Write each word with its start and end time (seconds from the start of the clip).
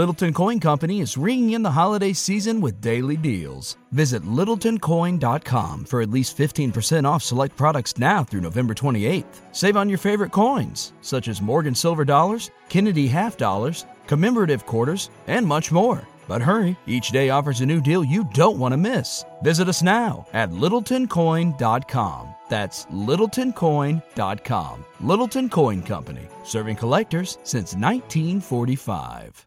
Littleton 0.00 0.32
Coin 0.32 0.60
Company 0.60 1.00
is 1.00 1.18
ringing 1.18 1.52
in 1.52 1.62
the 1.62 1.70
holiday 1.70 2.14
season 2.14 2.62
with 2.62 2.80
daily 2.80 3.18
deals. 3.18 3.76
Visit 3.92 4.22
littletoncoin.com 4.22 5.84
for 5.84 6.00
at 6.00 6.08
least 6.08 6.38
15% 6.38 7.04
off 7.06 7.22
select 7.22 7.54
products 7.54 7.98
now 7.98 8.24
through 8.24 8.40
November 8.40 8.72
28th. 8.72 9.42
Save 9.52 9.76
on 9.76 9.90
your 9.90 9.98
favorite 9.98 10.32
coins, 10.32 10.94
such 11.02 11.28
as 11.28 11.42
Morgan 11.42 11.74
Silver 11.74 12.06
Dollars, 12.06 12.50
Kennedy 12.70 13.08
Half 13.08 13.36
Dollars, 13.36 13.84
commemorative 14.06 14.64
quarters, 14.64 15.10
and 15.26 15.46
much 15.46 15.70
more. 15.70 16.08
But 16.26 16.40
hurry, 16.40 16.78
each 16.86 17.10
day 17.10 17.28
offers 17.28 17.60
a 17.60 17.66
new 17.66 17.82
deal 17.82 18.02
you 18.02 18.26
don't 18.32 18.58
want 18.58 18.72
to 18.72 18.78
miss. 18.78 19.22
Visit 19.42 19.68
us 19.68 19.82
now 19.82 20.26
at 20.32 20.48
littletoncoin.com. 20.48 22.34
That's 22.48 22.86
littletoncoin.com. 22.86 24.84
Littleton 25.02 25.50
Coin 25.50 25.82
Company, 25.82 26.26
serving 26.42 26.76
collectors 26.76 27.36
since 27.42 27.74
1945. 27.74 29.46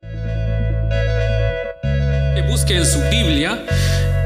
Que 0.00 0.08
busque 2.48 2.76
en 2.76 2.86
su 2.86 3.00
Biblia, 3.10 3.66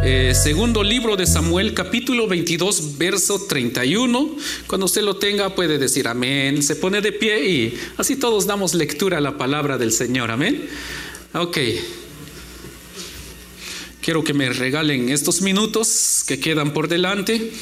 eh, 0.05 0.35
segundo 0.35 0.83
libro 0.83 1.17
de 1.17 1.27
Samuel, 1.27 1.73
capítulo 1.73 2.27
22, 2.27 2.99
verso 2.99 3.47
31. 3.47 4.37
Cuando 4.67 4.85
usted 4.87 5.03
lo 5.03 5.17
tenga, 5.17 5.55
puede 5.55 5.79
decir 5.79 6.09
amén. 6.09 6.63
Se 6.63 6.77
pone 6.77 7.01
de 7.01 7.13
pie 7.13 7.49
y 7.49 7.79
así 7.97 8.17
todos 8.17 8.47
damos 8.47 8.75
lectura 8.75 9.17
a 9.19 9.21
la 9.23 9.39
palabra 9.39 9.79
del 9.79 9.93
Señor. 9.93 10.31
Amén. 10.31 10.69
Ok. 11.33 11.59
Quiero 14.03 14.25
que 14.25 14.35
me 14.35 14.51
regalen 14.51 15.09
estos 15.09 15.41
minutos 15.41 16.25
que 16.27 16.39
quedan 16.39 16.73
por 16.73 16.89
delante 16.89 17.53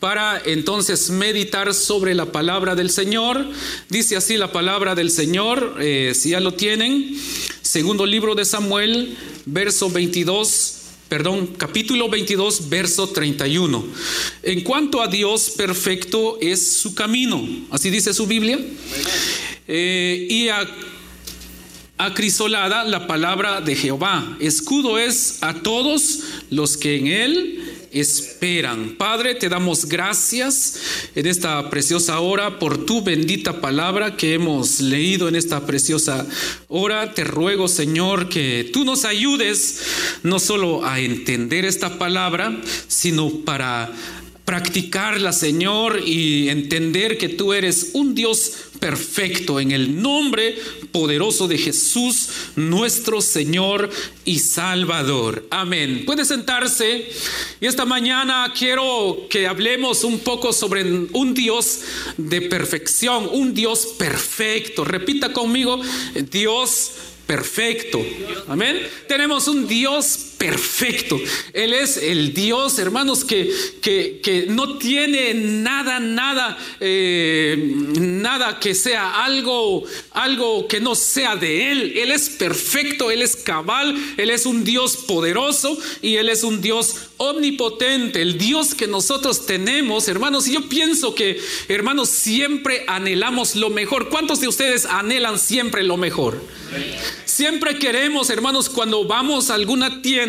para 0.00 0.40
entonces 0.44 1.10
meditar 1.10 1.72
sobre 1.74 2.14
la 2.14 2.26
palabra 2.26 2.74
del 2.74 2.90
Señor. 2.90 3.46
Dice 3.88 4.16
así 4.16 4.36
la 4.36 4.52
palabra 4.52 4.94
del 4.94 5.10
Señor, 5.10 5.76
eh, 5.80 6.12
si 6.14 6.30
ya 6.30 6.40
lo 6.40 6.54
tienen, 6.54 7.16
segundo 7.62 8.06
libro 8.06 8.34
de 8.34 8.44
Samuel, 8.44 9.16
verso 9.46 9.90
22. 9.90 10.72
Perdón, 11.08 11.54
capítulo 11.56 12.08
22, 12.08 12.68
verso 12.68 13.08
31. 13.08 13.86
En 14.42 14.62
cuanto 14.62 15.00
a 15.00 15.06
Dios, 15.06 15.50
perfecto 15.56 16.38
es 16.40 16.78
su 16.78 16.94
camino. 16.94 17.46
Así 17.70 17.90
dice 17.90 18.12
su 18.12 18.26
Biblia. 18.26 18.58
Eh, 19.68 20.26
y 20.28 20.48
a 20.48 20.68
acrisolada 21.98 22.84
la 22.84 23.06
palabra 23.06 23.60
de 23.60 23.74
Jehová. 23.74 24.36
Escudo 24.38 24.98
es 24.98 25.38
a 25.42 25.62
todos 25.62 26.20
los 26.50 26.76
que 26.76 26.96
en 26.96 27.06
él 27.06 27.75
esperan. 28.00 28.96
Padre, 28.96 29.34
te 29.34 29.48
damos 29.48 29.86
gracias 29.86 30.78
en 31.14 31.26
esta 31.26 31.70
preciosa 31.70 32.20
hora 32.20 32.58
por 32.58 32.84
tu 32.84 33.02
bendita 33.02 33.60
palabra 33.60 34.16
que 34.16 34.34
hemos 34.34 34.80
leído 34.80 35.28
en 35.28 35.36
esta 35.36 35.66
preciosa 35.66 36.26
hora. 36.68 37.14
Te 37.14 37.24
ruego, 37.24 37.68
Señor, 37.68 38.28
que 38.28 38.70
tú 38.72 38.84
nos 38.84 39.04
ayudes 39.04 39.80
no 40.22 40.38
solo 40.38 40.84
a 40.84 41.00
entender 41.00 41.64
esta 41.64 41.98
palabra, 41.98 42.60
sino 42.88 43.30
para 43.44 43.92
practicarla, 44.46 45.32
Señor, 45.32 46.00
y 46.06 46.48
entender 46.48 47.18
que 47.18 47.28
tú 47.28 47.52
eres 47.52 47.90
un 47.94 48.14
Dios 48.14 48.52
perfecto 48.78 49.58
en 49.58 49.72
el 49.72 50.00
nombre 50.00 50.56
poderoso 50.92 51.48
de 51.48 51.58
Jesús, 51.58 52.28
nuestro 52.54 53.20
Señor 53.20 53.90
y 54.24 54.38
Salvador. 54.38 55.46
Amén. 55.50 56.04
Puede 56.06 56.24
sentarse. 56.24 57.08
Y 57.60 57.66
esta 57.66 57.84
mañana 57.84 58.52
quiero 58.56 59.26
que 59.28 59.48
hablemos 59.48 60.04
un 60.04 60.20
poco 60.20 60.52
sobre 60.52 60.84
un 60.84 61.34
Dios 61.34 61.80
de 62.16 62.42
perfección, 62.42 63.28
un 63.32 63.52
Dios 63.52 63.94
perfecto. 63.98 64.84
Repita 64.84 65.32
conmigo, 65.32 65.80
Dios 66.30 66.92
perfecto. 67.26 68.00
Amén. 68.46 68.80
Tenemos 69.08 69.48
un 69.48 69.66
Dios 69.66 70.06
perfecto. 70.06 70.35
Él 71.52 71.72
es 71.72 71.96
el 71.96 72.34
Dios, 72.34 72.78
hermanos, 72.78 73.24
que, 73.24 73.50
que, 73.80 74.46
no 74.48 74.78
tiene 74.78 75.34
nada, 75.34 75.98
nada, 75.98 76.58
eh, 76.80 77.56
nada 77.98 78.60
que 78.60 78.74
sea 78.74 79.24
algo, 79.24 79.84
algo 80.12 80.68
que 80.68 80.80
no 80.80 80.94
sea 80.94 81.36
de 81.36 81.72
Él. 81.72 81.92
Él 81.96 82.12
es 82.12 82.28
perfecto, 82.30 83.10
Él 83.10 83.22
es 83.22 83.36
cabal, 83.36 83.96
Él 84.16 84.30
es 84.30 84.46
un 84.46 84.64
Dios 84.64 84.96
poderoso 84.96 85.76
y 86.02 86.16
Él 86.16 86.28
es 86.28 86.44
un 86.44 86.60
Dios 86.60 86.94
omnipotente, 87.16 88.20
el 88.20 88.36
Dios 88.36 88.74
que 88.74 88.86
nosotros 88.86 89.46
tenemos, 89.46 90.08
hermanos. 90.08 90.46
Y 90.46 90.52
yo 90.54 90.68
pienso 90.68 91.14
que, 91.14 91.40
hermanos, 91.68 92.10
siempre 92.10 92.84
anhelamos 92.86 93.56
lo 93.56 93.70
mejor. 93.70 94.10
¿Cuántos 94.10 94.40
de 94.40 94.48
ustedes 94.48 94.84
anhelan 94.84 95.38
siempre 95.38 95.82
lo 95.82 95.96
mejor? 95.96 96.40
Siempre 97.24 97.78
queremos, 97.78 98.30
hermanos, 98.30 98.68
cuando 98.68 99.04
vamos 99.04 99.50
a 99.50 99.54
alguna 99.54 100.02
tienda, 100.02 100.25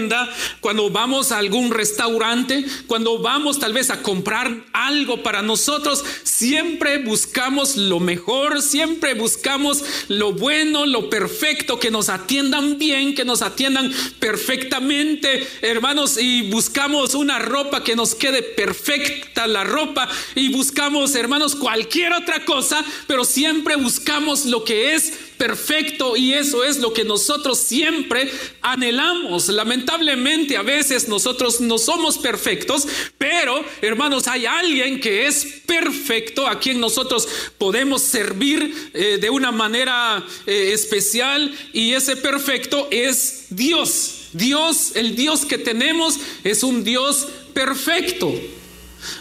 cuando 0.59 0.89
vamos 0.89 1.31
a 1.31 1.37
algún 1.37 1.71
restaurante, 1.71 2.65
cuando 2.87 3.19
vamos 3.19 3.59
tal 3.59 3.73
vez 3.73 3.89
a 3.89 4.01
comprar 4.01 4.65
algo 4.73 5.23
para 5.23 5.41
nosotros, 5.41 6.03
siempre 6.23 6.99
buscamos 6.99 7.77
lo 7.77 7.99
mejor, 7.99 8.61
siempre 8.61 9.13
buscamos 9.13 9.83
lo 10.07 10.33
bueno, 10.33 10.85
lo 10.85 11.09
perfecto, 11.09 11.79
que 11.79 11.91
nos 11.91 12.09
atiendan 12.09 12.77
bien, 12.77 13.15
que 13.15 13.25
nos 13.25 13.41
atiendan 13.41 13.91
perfectamente, 14.19 15.47
hermanos, 15.61 16.17
y 16.19 16.49
buscamos 16.49 17.15
una 17.15 17.39
ropa 17.39 17.83
que 17.83 17.95
nos 17.95 18.15
quede 18.15 18.43
perfecta 18.43 19.47
la 19.47 19.63
ropa 19.63 20.07
y 20.35 20.49
buscamos, 20.49 21.15
hermanos, 21.15 21.55
cualquier 21.55 22.13
otra 22.13 22.45
cosa, 22.45 22.83
pero 23.07 23.25
siempre 23.25 23.75
buscamos 23.75 24.45
lo 24.45 24.63
que 24.63 24.95
es 24.95 25.26
perfecto 25.37 26.17
y 26.17 26.33
eso 26.33 26.63
es 26.63 26.77
lo 26.77 26.93
que 26.93 27.03
nosotros 27.03 27.59
siempre 27.59 28.31
anhelamos. 28.61 29.47
Lamentablemente 29.49 30.57
a 30.57 30.61
veces 30.61 31.07
nosotros 31.07 31.61
no 31.61 31.77
somos 31.77 32.17
perfectos, 32.17 32.87
pero 33.17 33.63
hermanos, 33.81 34.27
hay 34.27 34.45
alguien 34.45 34.99
que 34.99 35.27
es 35.27 35.45
perfecto 35.65 36.47
a 36.47 36.59
quien 36.59 36.79
nosotros 36.79 37.27
podemos 37.57 38.01
servir 38.01 38.91
eh, 38.93 39.17
de 39.19 39.29
una 39.29 39.51
manera 39.51 40.25
eh, 40.45 40.71
especial 40.73 41.53
y 41.73 41.93
ese 41.93 42.17
perfecto 42.17 42.87
es 42.91 43.45
Dios. 43.49 44.13
Dios, 44.33 44.91
el 44.95 45.15
Dios 45.15 45.45
que 45.45 45.57
tenemos 45.57 46.17
es 46.43 46.63
un 46.63 46.83
Dios 46.83 47.27
perfecto. 47.53 48.33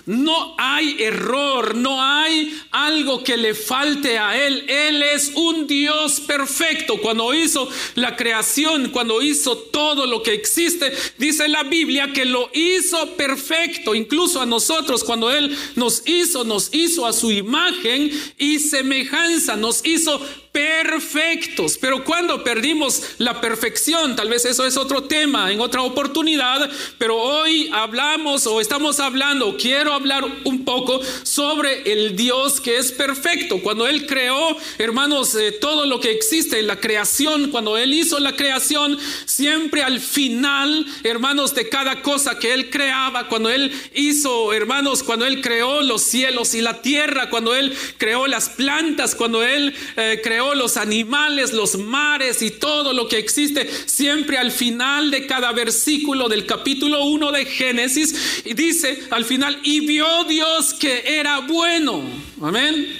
No 0.06 0.55
hay 0.58 1.02
error, 1.02 1.75
no 1.75 2.02
hay 2.02 2.58
algo 2.70 3.23
que 3.23 3.37
le 3.37 3.55
falte 3.55 4.19
a 4.19 4.37
Él. 4.46 4.64
Él 4.69 5.02
es 5.02 5.32
un 5.34 5.67
Dios 5.67 6.20
perfecto. 6.20 7.00
Cuando 7.00 7.34
hizo 7.34 7.69
la 7.94 8.17
creación, 8.17 8.90
cuando 8.90 9.23
hizo 9.23 9.56
todo 9.56 10.06
lo 10.06 10.23
que 10.23 10.34
existe, 10.34 10.93
dice 11.19 11.49
la 11.49 11.64
Biblia 11.64 12.12
que 12.12 12.25
lo 12.25 12.50
hizo 12.52 13.17
perfecto. 13.17 13.94
Incluso 13.94 14.40
a 14.40 14.46
nosotros, 14.46 15.05
cuando 15.05 15.31
Él 15.31 15.56
nos 15.75 16.02
hizo, 16.06 16.44
nos 16.44 16.72
hizo 16.72 17.06
a 17.06 17.12
su 17.12 17.31
imagen 17.31 18.11
y 18.38 18.58
semejanza, 18.58 19.56
nos 19.56 19.84
hizo 19.84 20.20
perfectos. 20.56 21.76
Pero 21.79 22.03
cuando 22.03 22.43
perdimos 22.43 23.03
la 23.19 23.43
perfección, 23.43 24.17
tal 24.17 24.31
vez 24.31 24.47
eso 24.47 24.64
es 24.64 24.79
otro 24.79 25.03
tema 25.05 25.53
en 25.53 25.61
otra 25.61 25.82
oportunidad, 25.82 26.70
pero 26.97 27.17
hoy 27.17 27.69
hablamos 27.75 28.47
o 28.47 28.58
estamos 28.58 28.99
hablando, 28.99 29.58
quiero 29.58 29.93
hablar 29.93 30.25
un 30.44 30.64
poco 30.64 31.03
sobre 31.25 31.93
el 31.93 32.17
Dios 32.17 32.58
que 32.62 32.79
es 32.79 32.91
perfecto. 32.91 33.61
Cuando 33.61 33.87
Él 33.87 34.06
creó, 34.06 34.56
hermanos, 34.79 35.35
eh, 35.35 35.53
todo 35.53 35.85
lo 35.85 36.00
que 36.00 36.11
existe 36.11 36.58
en 36.58 36.69
la 36.69 36.81
creación, 36.81 37.50
cuando 37.50 37.76
Él 37.76 37.93
hizo 37.93 38.19
la 38.19 38.35
creación, 38.35 38.99
siempre 39.26 39.82
al 39.82 40.00
final, 40.00 40.87
hermanos, 41.03 41.55
de 41.55 41.69
cada 41.69 42.00
cosa 42.00 42.38
que 42.38 42.55
Él 42.55 42.70
creaba, 42.70 43.29
cuando 43.29 43.50
Él 43.50 43.70
hizo, 43.94 44.55
hermanos, 44.55 45.03
cuando 45.03 45.26
Él 45.26 45.43
creó 45.43 45.82
los 45.82 46.00
cielos 46.00 46.55
y 46.55 46.62
la 46.62 46.81
tierra, 46.81 47.29
cuando 47.29 47.55
Él 47.55 47.76
creó 47.99 48.26
las 48.26 48.49
plantas, 48.49 49.14
cuando 49.14 49.43
Él 49.43 49.75
eh, 49.99 50.20
creó 50.25 50.45
los 50.54 50.76
animales, 50.76 51.52
los 51.52 51.76
mares 51.76 52.43
y 52.43 52.50
todo 52.50 52.93
lo 52.93 53.08
que 53.08 53.19
existe, 53.19 53.69
siempre 53.87 54.38
al 54.38 54.50
final 54.50 55.10
de 55.10 55.26
cada 55.26 55.52
versículo 55.52 56.28
del 56.28 56.46
capítulo 56.46 57.04
1 57.04 57.32
de 57.32 57.46
Génesis, 57.46 58.43
y 58.44 58.54
dice 58.54 59.02
al 59.10 59.25
final, 59.25 59.58
y 59.62 59.81
vio 59.87 60.25
Dios 60.25 60.75
que 60.75 61.19
era 61.19 61.40
bueno. 61.40 62.02
Amén. 62.43 62.94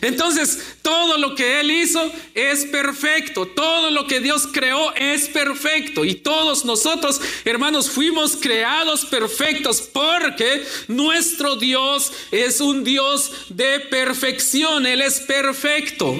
Entonces, 0.00 0.74
todo 0.82 1.16
lo 1.16 1.34
que 1.36 1.60
Él 1.60 1.70
hizo 1.70 2.12
es 2.34 2.64
perfecto. 2.66 3.46
Todo 3.46 3.90
lo 3.90 4.06
que 4.06 4.20
Dios 4.20 4.48
creó 4.52 4.92
es 4.94 5.28
perfecto. 5.28 6.04
Y 6.04 6.16
todos 6.16 6.64
nosotros, 6.64 7.20
hermanos, 7.44 7.88
fuimos 7.88 8.36
creados 8.36 9.04
perfectos 9.04 9.80
porque 9.80 10.64
nuestro 10.88 11.56
Dios 11.56 12.12
es 12.32 12.60
un 12.60 12.82
Dios 12.82 13.30
de 13.48 13.80
perfección. 13.80 14.86
Él 14.86 15.02
es 15.02 15.20
perfecto. 15.20 16.18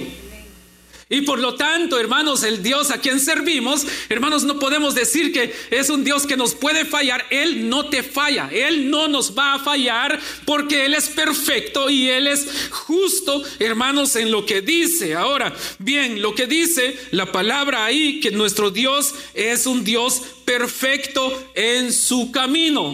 Y 1.14 1.20
por 1.20 1.38
lo 1.38 1.54
tanto, 1.54 2.00
hermanos, 2.00 2.42
el 2.42 2.60
Dios 2.60 2.90
a 2.90 2.98
quien 2.98 3.20
servimos, 3.20 3.86
hermanos, 4.08 4.42
no 4.42 4.58
podemos 4.58 4.96
decir 4.96 5.32
que 5.32 5.54
es 5.70 5.88
un 5.88 6.02
Dios 6.02 6.26
que 6.26 6.36
nos 6.36 6.56
puede 6.56 6.84
fallar. 6.84 7.24
Él 7.30 7.68
no 7.68 7.88
te 7.88 8.02
falla. 8.02 8.50
Él 8.50 8.90
no 8.90 9.06
nos 9.06 9.38
va 9.38 9.54
a 9.54 9.58
fallar 9.60 10.18
porque 10.44 10.86
Él 10.86 10.94
es 10.94 11.08
perfecto 11.10 11.88
y 11.88 12.08
Él 12.08 12.26
es 12.26 12.48
justo, 12.70 13.44
hermanos, 13.60 14.16
en 14.16 14.32
lo 14.32 14.44
que 14.44 14.60
dice. 14.60 15.14
Ahora, 15.14 15.54
bien, 15.78 16.20
lo 16.20 16.34
que 16.34 16.48
dice 16.48 16.98
la 17.12 17.30
palabra 17.30 17.84
ahí, 17.84 18.18
que 18.18 18.32
nuestro 18.32 18.72
Dios 18.72 19.14
es 19.34 19.66
un 19.66 19.84
Dios 19.84 20.20
perfecto 20.44 21.48
en 21.54 21.92
su 21.92 22.32
camino. 22.32 22.92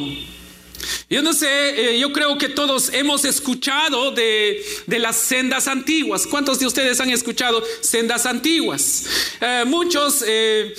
Yo 1.13 1.23
no 1.23 1.33
sé, 1.33 1.49
eh, 1.49 1.99
yo 1.99 2.13
creo 2.13 2.39
que 2.39 2.49
todos 2.49 2.93
hemos 2.93 3.25
escuchado 3.25 4.13
de, 4.13 4.63
las 4.87 5.17
sendas 5.17 5.67
antiguas. 5.67 6.25
¿Cuántos 6.25 6.61
de 6.61 6.67
ustedes 6.67 7.01
han 7.01 7.11
escuchado 7.11 7.65
sendas 7.81 8.27
antiguas? 8.27 9.07
Eh, 9.41 9.65
muchos 9.67 10.23
eh, 10.25 10.73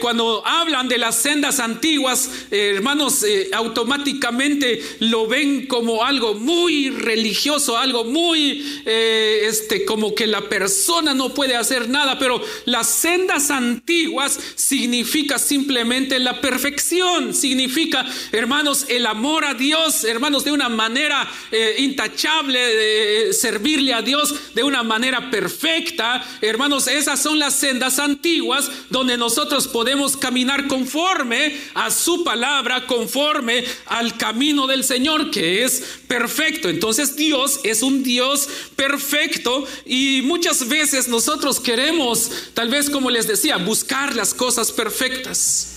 cuando 0.00 0.46
hablan 0.46 0.86
de 0.86 0.98
las 0.98 1.16
sendas 1.16 1.58
antiguas, 1.58 2.30
hermanos, 2.52 3.24
automáticamente 3.52 4.80
lo 5.00 5.26
ven 5.26 5.66
como 5.66 6.04
algo 6.04 6.34
muy 6.34 6.90
religioso, 6.90 7.76
algo 7.76 8.04
muy, 8.04 8.82
este, 8.86 9.84
como 9.84 10.14
que 10.14 10.28
la 10.28 10.48
persona 10.48 11.12
no 11.12 11.34
puede 11.34 11.56
hacer 11.56 11.88
nada, 11.88 12.20
pero 12.20 12.40
las 12.66 12.86
sendas 12.86 13.50
antiguas 13.50 14.38
significa 14.54 15.40
simplemente 15.40 16.20
la 16.20 16.40
perfección, 16.40 17.34
significa, 17.34 18.06
hermanos, 18.30 18.86
el 18.88 19.06
amor 19.06 19.44
a 19.44 19.54
Dios, 19.54 19.71
hermanos, 20.04 20.44
de 20.44 20.52
una 20.52 20.68
manera 20.68 21.28
eh, 21.50 21.76
intachable, 21.78 22.58
de 22.58 23.32
servirle 23.32 23.94
a 23.94 24.02
Dios 24.02 24.34
de 24.54 24.62
una 24.62 24.82
manera 24.82 25.30
perfecta. 25.30 26.24
Hermanos, 26.40 26.86
esas 26.86 27.22
son 27.22 27.38
las 27.38 27.54
sendas 27.54 27.98
antiguas 27.98 28.70
donde 28.90 29.16
nosotros 29.16 29.68
podemos 29.68 30.16
caminar 30.16 30.68
conforme 30.68 31.58
a 31.74 31.90
su 31.90 32.22
palabra, 32.22 32.86
conforme 32.86 33.64
al 33.86 34.16
camino 34.16 34.66
del 34.66 34.84
Señor, 34.84 35.30
que 35.30 35.64
es 35.64 35.82
perfecto. 36.06 36.68
Entonces 36.68 37.16
Dios 37.16 37.60
es 37.64 37.82
un 37.82 38.02
Dios 38.02 38.48
perfecto 38.76 39.66
y 39.86 40.20
muchas 40.22 40.68
veces 40.68 41.08
nosotros 41.08 41.60
queremos, 41.60 42.30
tal 42.54 42.68
vez 42.68 42.90
como 42.90 43.10
les 43.10 43.26
decía, 43.26 43.56
buscar 43.56 44.14
las 44.14 44.34
cosas 44.34 44.70
perfectas. 44.72 45.71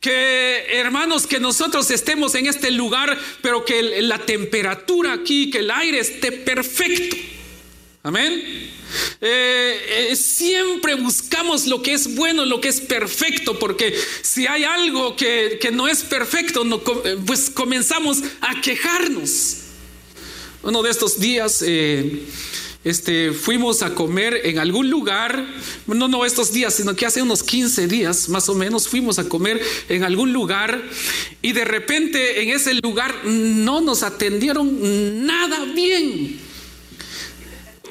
Que 0.00 0.66
hermanos, 0.78 1.26
que 1.26 1.40
nosotros 1.40 1.90
estemos 1.90 2.34
en 2.34 2.46
este 2.46 2.70
lugar, 2.70 3.18
pero 3.42 3.64
que 3.64 4.02
la 4.02 4.18
temperatura 4.18 5.12
aquí, 5.12 5.50
que 5.50 5.58
el 5.58 5.70
aire 5.70 5.98
esté 5.98 6.32
perfecto. 6.32 7.16
Amén. 8.02 8.70
Eh, 9.20 10.08
eh, 10.10 10.16
siempre 10.16 10.94
buscamos 10.94 11.66
lo 11.66 11.82
que 11.82 11.92
es 11.92 12.14
bueno, 12.14 12.44
lo 12.46 12.60
que 12.60 12.68
es 12.68 12.80
perfecto, 12.80 13.58
porque 13.58 13.94
si 14.22 14.46
hay 14.46 14.64
algo 14.64 15.16
que, 15.16 15.58
no 15.72 15.88
es 15.88 16.02
perfecto, 16.02 16.64
eh, 17.04 17.18
pues 17.26 17.50
comenzamos 17.50 18.18
a 18.40 18.60
quejarnos. 18.60 19.56
Uno 20.62 20.82
de 20.82 20.90
estos 20.90 21.20
días 21.20 21.62
este, 22.88 23.32
fuimos 23.32 23.82
a 23.82 23.94
comer 23.94 24.40
en 24.44 24.58
algún 24.58 24.88
lugar, 24.88 25.46
no, 25.86 26.08
no 26.08 26.24
estos 26.24 26.52
días, 26.52 26.72
sino 26.72 26.96
que 26.96 27.04
hace 27.04 27.20
unos 27.20 27.42
15 27.42 27.86
días 27.86 28.30
más 28.30 28.48
o 28.48 28.54
menos 28.54 28.88
fuimos 28.88 29.18
a 29.18 29.28
comer 29.28 29.60
en 29.90 30.04
algún 30.04 30.32
lugar 30.32 30.82
y 31.42 31.52
de 31.52 31.66
repente 31.66 32.42
en 32.42 32.48
ese 32.48 32.72
lugar 32.74 33.14
no 33.24 33.82
nos 33.82 34.02
atendieron 34.02 35.26
nada 35.26 35.66
bien. 35.66 36.40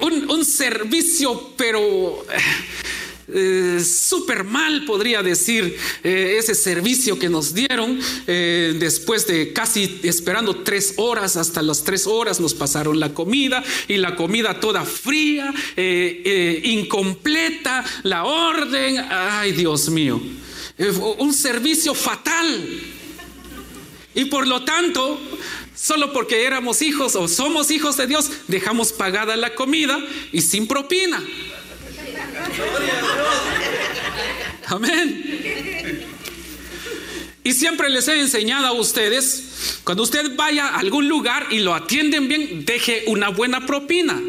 Un, 0.02 0.32
un 0.32 0.44
servicio, 0.44 1.54
pero 1.58 2.26
eh, 3.30 3.82
súper 3.84 4.46
mal, 4.46 4.86
podría 4.86 5.22
decir, 5.22 5.78
eh, 6.02 6.38
ese 6.40 6.56
servicio 6.56 7.20
que 7.20 7.28
nos 7.28 7.54
dieron. 7.54 8.00
Eh, 8.26 8.76
después 8.80 9.28
de 9.28 9.52
casi 9.52 10.00
esperando 10.04 10.64
tres 10.64 10.94
horas, 10.96 11.36
hasta 11.36 11.62
las 11.62 11.84
tres 11.84 12.08
horas 12.08 12.40
nos 12.40 12.54
pasaron 12.54 13.00
la 13.00 13.14
comida 13.14 13.64
y 13.88 13.98
la 13.98 14.16
comida 14.16 14.60
toda 14.62 14.86
fría, 14.86 15.54
incompleta, 16.64 17.84
la 18.04 18.24
orden. 18.24 18.98
Ay, 19.10 19.52
Dios 19.52 19.90
mío, 19.90 20.22
un 21.18 21.34
servicio 21.34 21.94
fatal. 21.94 22.66
Y 24.16 24.26
por 24.26 24.48
lo 24.48 24.64
tanto, 24.64 25.20
solo 25.76 26.14
porque 26.14 26.46
éramos 26.46 26.82
hijos 26.82 27.16
o 27.16 27.28
somos 27.28 27.72
hijos 27.72 27.98
de 27.98 28.08
Dios, 28.08 28.32
dejamos 28.48 28.94
pagada 28.94 29.36
la 29.36 29.54
comida 29.54 30.00
y 30.32 30.42
sin 30.42 30.68
propina. 30.68 31.22
Amén. 34.68 35.24
Y 37.44 37.54
siempre 37.54 37.90
les 37.90 38.08
he 38.10 38.20
enseñado 38.20 38.68
a 38.68 38.74
ustedes, 38.74 39.80
cuando 39.86 40.04
usted 40.04 40.36
vaya 40.36 40.68
a 40.68 40.80
algún 40.80 41.08
lugar 41.08 41.48
y 41.50 41.60
lo 41.60 41.74
atienden 41.74 42.28
bien, 42.28 42.66
deje 42.66 43.06
una 43.08 43.30
buena 43.30 43.66
propina. 43.66 44.22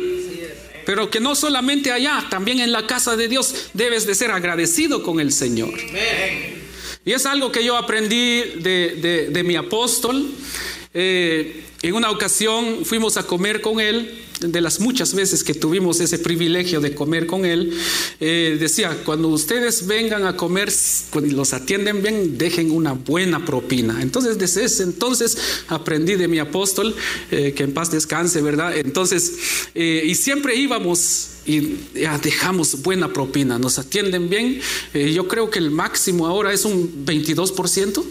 Pero 0.87 1.11
que 1.11 1.19
no 1.19 1.35
solamente 1.35 1.91
allá, 1.91 2.25
también 2.31 2.61
en 2.61 2.71
la 2.71 2.87
casa 2.87 3.17
de 3.17 3.27
Dios 3.27 3.71
debes 3.75 4.07
de 4.07 4.15
ser 4.15 4.31
agradecido 4.31 5.03
con 5.03 5.19
el 5.19 5.33
Señor. 5.33 5.75
Y 7.05 7.13
es 7.13 7.27
algo 7.27 7.51
que 7.51 7.65
yo 7.65 7.77
aprendí 7.77 8.43
de, 8.61 9.43
mi 9.45 9.57
apóstol. 9.57 10.31
Eh, 10.95 11.65
en 11.83 11.95
una 11.95 12.11
ocasión 12.11 12.85
fuimos 12.85 13.17
a 13.17 13.27
comer 13.27 13.61
con 13.61 13.81
él 13.81 14.28
de 14.41 14.61
las 14.61 14.81
muchas 14.81 15.15
veces 15.15 15.43
que 15.43 15.55
tuvimos 15.55 16.01
ese 16.01 16.19
privilegio 16.19 16.81
de 16.81 16.95
comer 16.95 17.27
con 17.27 17.45
él, 17.45 17.77
eh, 18.21 18.57
decía, 18.59 19.03
cuando 19.05 19.29
ustedes 19.29 19.87
vengan 19.87 20.27
a 20.27 20.37
comer, 20.37 20.73
cuando 21.11 21.37
los 21.37 21.53
atienden 21.53 22.03
bien, 22.03 22.39
dejen 22.39 22.71
una 22.71 22.93
buena 22.93 23.45
propina. 23.45 24.01
Entonces, 24.01 24.39
desde 24.39 24.65
ese 24.65 24.85
entonces 24.85 25.37
aprendí 25.69 26.15
de 26.15 26.29
mi 26.29 26.39
apóstol, 26.39 26.95
eh, 27.31 27.53
que 27.57 27.65
en 27.65 27.73
paz 27.73 27.91
descanse, 27.91 28.41
¿verdad? 28.41 28.77
Entonces, 28.77 29.33
eh, 29.75 30.05
y 30.07 30.15
siempre 30.15 30.55
íbamos 30.57 31.31
y 31.47 31.79
dejamos 32.23 32.83
buena 32.83 33.13
propina, 33.13 33.59
nos 33.59 33.79
atienden 33.79 34.29
bien. 34.29 34.61
yo 34.93 35.27
creo 35.29 35.49
que 35.49 35.59
el 35.59 35.71
máximo 35.71 36.27
ahora 36.27 36.53
es 36.53 36.67
un 36.67 37.07
22%. 37.07 38.05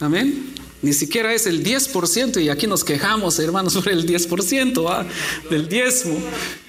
Amén. 0.00 0.59
Ni 0.82 0.92
siquiera 0.94 1.34
es 1.34 1.46
el 1.46 1.62
10% 1.62 2.42
y 2.42 2.48
aquí 2.48 2.66
nos 2.66 2.84
quejamos, 2.84 3.38
hermanos, 3.38 3.72
sobre 3.74 3.92
el 3.92 4.06
10% 4.06 5.06
del 5.50 5.68
diezmo. 5.68 6.18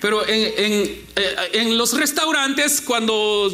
Pero 0.01 0.27
en, 0.27 0.83
eh, 1.15 1.35
en 1.53 1.77
los 1.77 1.97
restaurantes, 1.97 2.81
cuando 2.81 3.49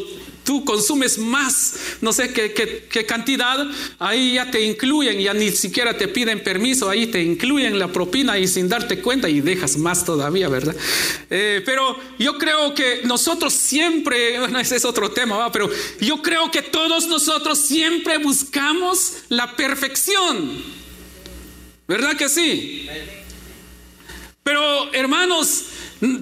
tú 0.48 0.64
consumes 0.64 1.18
más, 1.18 1.76
no 2.00 2.14
sé 2.14 2.32
qué, 2.32 3.06
cantidad, 3.06 3.68
ahí 4.00 4.36
ya 4.36 4.50
te 4.50 4.62
incluyen, 4.62 5.20
ya 5.20 5.34
ni 5.34 5.52
siquiera 5.52 5.98
te 5.98 6.08
piden 6.08 6.42
permiso, 6.42 6.90
ahí 6.90 7.08
te 7.08 7.22
incluyen 7.22 7.78
la 7.78 7.92
propina 7.92 8.40
y 8.40 8.48
sin 8.48 8.70
darte 8.70 9.02
cuenta 9.02 9.28
y 9.28 9.42
dejas 9.42 9.76
más 9.78 10.06
todavía, 10.06 10.48
¿verdad? 10.48 10.74
Eh, 11.30 11.62
pero 11.66 12.00
yo 12.18 12.38
creo 12.38 12.74
que 12.74 13.02
nosotros 13.04 13.54
siempre, 13.54 14.40
bueno, 14.40 14.58
ese 14.58 14.78
es 14.78 14.86
otro 14.86 15.12
tema, 15.12 15.36
¿va? 15.36 15.52
pero 15.52 15.70
yo 16.00 16.22
creo 16.22 16.50
que 16.50 16.62
todos 16.62 17.08
nosotros 17.08 17.60
siempre 17.60 18.18
buscamos 18.18 19.18
la 19.28 19.54
perfección, 19.58 20.64
¿verdad 21.90 22.16
que 22.16 22.30
sí? 22.30 22.88
Pero 24.48 24.94
hermanos, 24.94 25.66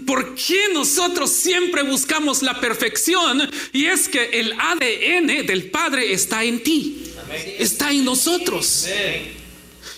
¿por 0.08 0.34
qué 0.34 0.60
nosotros 0.74 1.30
siempre 1.30 1.84
buscamos 1.84 2.42
la 2.42 2.60
perfección? 2.60 3.48
Y 3.72 3.86
es 3.86 4.10
que 4.10 4.40
el 4.40 4.52
ADN 4.54 5.46
del 5.46 5.70
Padre 5.70 6.12
está 6.12 6.44
en 6.44 6.64
ti, 6.64 7.04
está 7.60 7.92
en 7.92 8.04
nosotros. 8.04 8.88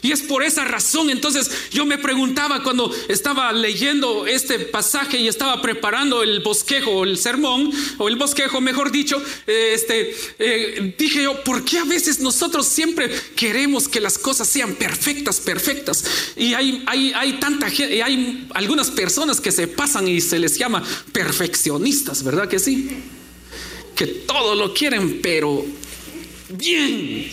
Y 0.01 0.11
es 0.11 0.21
por 0.21 0.43
esa 0.43 0.63
razón, 0.63 1.09
entonces 1.09 1.49
yo 1.71 1.85
me 1.85 1.97
preguntaba 1.97 2.63
cuando 2.63 2.93
estaba 3.07 3.51
leyendo 3.51 4.27
este 4.27 4.59
pasaje 4.59 5.19
y 5.19 5.27
estaba 5.27 5.61
preparando 5.61 6.23
el 6.23 6.41
bosquejo 6.41 7.03
el 7.03 7.17
sermón, 7.17 7.71
o 7.97 8.07
el 8.07 8.15
bosquejo, 8.15 8.61
mejor 8.61 8.91
dicho, 8.91 9.21
eh, 9.45 9.71
este, 9.73 10.15
eh, 10.39 10.95
dije 10.97 11.23
yo, 11.23 11.43
¿por 11.43 11.63
qué 11.63 11.79
a 11.79 11.83
veces 11.83 12.19
nosotros 12.19 12.67
siempre 12.67 13.09
queremos 13.35 13.87
que 13.87 13.99
las 13.99 14.17
cosas 14.17 14.47
sean 14.47 14.75
perfectas, 14.75 15.39
perfectas? 15.39 16.03
Y 16.35 16.53
hay, 16.53 16.83
hay, 16.85 17.13
hay 17.15 17.33
tanta 17.33 17.69
gente, 17.69 18.01
hay 18.03 18.47
algunas 18.53 18.91
personas 18.91 19.41
que 19.41 19.51
se 19.51 19.67
pasan 19.67 20.07
y 20.07 20.21
se 20.21 20.39
les 20.39 20.57
llama 20.57 20.83
perfeccionistas, 21.11 22.23
¿verdad 22.23 22.47
que 22.47 22.59
sí? 22.59 22.89
Que 23.95 24.05
todo 24.05 24.55
lo 24.55 24.73
quieren, 24.73 25.21
pero 25.21 25.65
bien. 26.49 27.29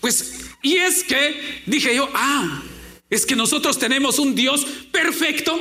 Pues 0.00 0.41
y 0.62 0.76
es 0.76 1.04
que 1.04 1.62
dije 1.66 1.94
yo, 1.94 2.08
ah, 2.14 2.62
es 3.12 3.26
que 3.26 3.36
nosotros 3.36 3.78
tenemos 3.78 4.18
un 4.18 4.34
Dios 4.34 4.66
perfecto. 4.90 5.60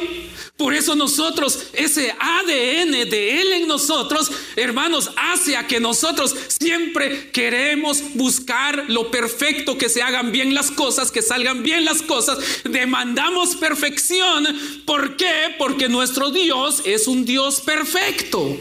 Por 0.56 0.74
eso 0.74 0.96
nosotros, 0.96 1.68
ese 1.74 2.16
ADN 2.18 3.10
de 3.10 3.42
Él 3.42 3.52
en 3.52 3.68
nosotros, 3.68 4.32
hermanos, 4.56 5.12
hace 5.18 5.58
a 5.58 5.68
que 5.68 5.82
nosotros 5.82 6.34
siempre 6.48 7.30
queremos 7.32 8.14
buscar 8.14 8.86
lo 8.88 9.12
perfecto, 9.12 9.78
que 9.78 9.90
se 9.90 10.02
hagan 10.02 10.32
bien 10.32 10.54
las 10.54 10.72
cosas, 10.72 11.12
que 11.12 11.22
salgan 11.22 11.62
bien 11.62 11.84
las 11.84 12.02
cosas. 12.02 12.38
Demandamos 12.64 13.58
perfección. 13.58 14.48
¿Por 14.86 15.18
qué? 15.18 15.54
Porque 15.58 15.90
nuestro 15.90 16.32
Dios 16.32 16.84
es 16.86 17.08
un 17.08 17.26
Dios 17.26 17.60
perfecto. 17.60 18.58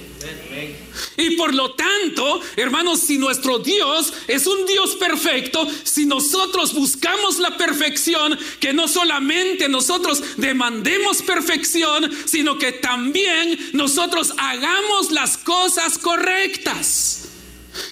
Y 1.16 1.36
por 1.36 1.54
lo 1.54 1.74
tanto, 1.74 2.40
hermanos, 2.56 3.00
si 3.00 3.18
nuestro 3.18 3.58
Dios 3.58 4.12
es 4.28 4.46
un 4.46 4.66
Dios 4.66 4.96
perfecto, 4.96 5.66
si 5.84 6.06
nosotros 6.06 6.74
buscamos 6.74 7.38
la 7.38 7.56
perfección, 7.56 8.38
que 8.58 8.72
no 8.72 8.88
solamente 8.88 9.68
nosotros 9.68 10.22
demandemos 10.36 11.22
perfección, 11.22 12.10
sino 12.26 12.58
que 12.58 12.72
también 12.72 13.70
nosotros 13.72 14.32
hagamos 14.36 15.10
las 15.10 15.38
cosas 15.38 15.98
correctas. 15.98 17.29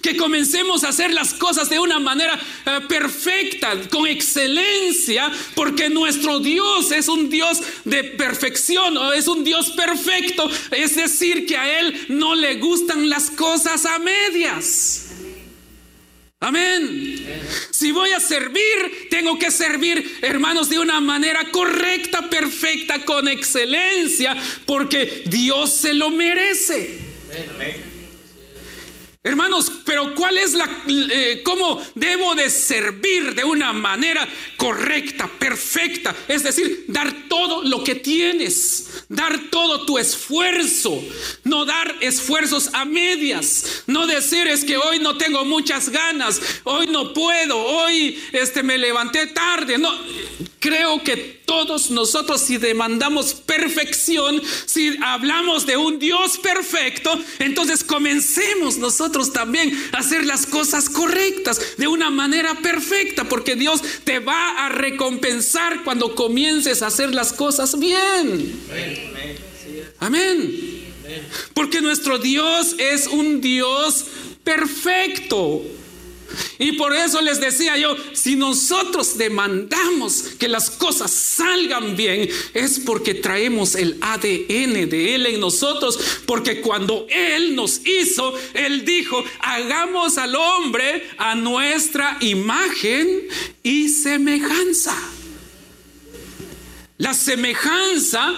Que 0.03 0.17
comencemos 0.17 0.85
a 0.85 0.89
hacer 0.89 1.13
las 1.13 1.35
cosas 1.35 1.71
de 1.71 1.79
una 1.79 1.99
manera 1.99 2.39
eh, 2.67 2.81
perfecta, 2.89 3.75
con 3.91 4.07
excelencia, 4.07 5.31
porque 5.55 5.89
nuestro 5.89 6.41
Dios 6.41 6.91
es 6.93 7.09
un 7.09 7.31
Dios 7.31 7.61
de 7.85 8.05
perfección, 8.05 8.97
o 8.97 9.13
es 9.13 9.29
un 9.29 9.45
Dios 9.45 9.71
perfecto. 9.71 10.51
Es 10.71 10.97
decir, 10.97 11.47
que 11.47 11.57
a 11.57 11.81
Él 11.81 12.07
no 12.09 12.35
le 12.35 12.57
gustan 12.57 13.09
las 13.09 13.31
cosas 13.31 13.85
a 13.87 13.99
medias. 13.99 15.09
Amén. 16.41 17.27
Si 17.73 17.91
voy 17.91 18.11
a 18.11 18.21
servir, 18.21 19.09
tengo 19.11 19.39
que 19.39 19.51
servir, 19.51 20.19
hermanos, 20.23 20.69
de 20.69 20.79
una 20.79 21.01
manera 21.01 21.51
correcta, 21.51 22.31
perfecta, 22.31 23.05
con 23.05 23.27
excelencia, 23.27 24.37
porque 24.65 25.25
Dios 25.27 25.75
se 25.75 25.95
lo 25.95 26.11
merece. 26.11 27.01
Amén. 27.55 27.88
Hermanos, 29.25 29.73
pero 29.85 30.15
¿cuál 30.15 30.39
es 30.39 30.55
la, 30.55 30.71
eh, 30.87 31.43
cómo 31.45 31.85
debo 31.97 32.37
de 32.37 32.49
servir 32.49 33.35
de 33.35 33.43
una 33.43 33.73
manera 33.73 34.27
correcta, 34.57 35.27
perfecta? 35.27 36.15
Es 36.29 36.45
decir, 36.45 36.85
dar 36.87 37.29
todo 37.29 37.65
lo 37.65 37.83
que 37.83 37.97
tienes, 37.97 39.05
dar 39.09 39.51
todo 39.51 39.85
tu 39.85 39.99
esfuerzo, 39.99 41.03
no 41.43 41.65
dar 41.65 41.97
esfuerzos 42.01 42.71
a 42.73 42.85
medias, 42.85 43.83
no 43.89 44.07
decir 44.07 44.47
es 44.47 44.65
que 44.65 44.77
hoy 44.77 45.01
no 45.01 45.17
tengo 45.19 45.45
muchas 45.45 45.89
ganas, 45.89 46.41
hoy 46.63 46.87
no 46.87 47.13
puedo, 47.13 47.59
hoy 47.59 48.23
este 48.33 48.63
me 48.63 48.79
levanté 48.79 49.27
tarde, 49.27 49.79
no, 49.79 49.91
creo 50.61 51.03
que 51.03 51.38
todos 51.49 51.90
nosotros 51.90 52.43
si 52.43 52.59
demandamos 52.59 53.33
perfección, 53.33 54.40
si 54.67 54.97
hablamos 55.02 55.67
de 55.67 55.78
un 55.78 55.99
Dios 55.99 56.37
perfecto, 56.38 57.19
entonces 57.38 57.83
comencemos 57.83 58.76
nosotros 58.76 59.33
también 59.33 59.73
a 59.93 59.99
hacer 59.99 60.26
las 60.26 60.45
cosas 60.45 60.90
correctas 60.90 61.61
de 61.78 61.88
una 61.88 62.11
manera 62.11 62.55
perfecta, 62.57 63.25
porque 63.25 63.57
Dios 63.57 63.83
te 64.05 64.19
va 64.19 64.67
a 64.67 64.69
recompensar 64.69 65.83
cuando 65.85 66.14
comiences 66.14 66.83
a 66.83 66.88
hacer 66.88 67.14
las 67.14 67.33
cosas 67.33 67.78
bien. 67.78 68.61
Amén. 70.00 70.85
Porque 71.55 71.81
nuestro 71.81 72.19
Dios 72.19 72.76
es 72.78 73.07
un 73.07 73.40
Dios 73.40 74.05
perfecto. 74.45 75.64
Y 76.59 76.73
por 76.73 76.95
eso 76.95 77.21
les 77.21 77.40
decía 77.40 77.76
yo, 77.76 77.97
si 78.12 78.37
nosotros 78.37 79.16
demandamos 79.18 80.23
que 80.38 80.49
las 80.49 80.71
cosas 80.71 81.11
salgan 81.11 81.97
bien, 81.97 82.28
es 82.54 82.80
porque 82.80 83.14
traemos 83.14 83.75
el 83.75 83.99
ADN 84.00 84.88
de 84.88 85.14
Él 85.14 85.26
en 85.26 85.40
nosotros, 85.40 85.99
porque 86.26 86.61
cuando 86.61 87.07
Él 87.11 87.54
nos 87.54 87.87
hizo, 87.87 88.35
Él 88.54 88.85
dijo, 88.85 89.25
hagamos 89.40 90.18
al 90.18 90.35
hombre 90.35 91.09
a 91.18 91.35
nuestra 91.35 92.16
imagen 92.21 93.28
y 93.62 93.88
semejanza. 93.88 94.97
La 96.99 97.14
semejanza 97.14 98.35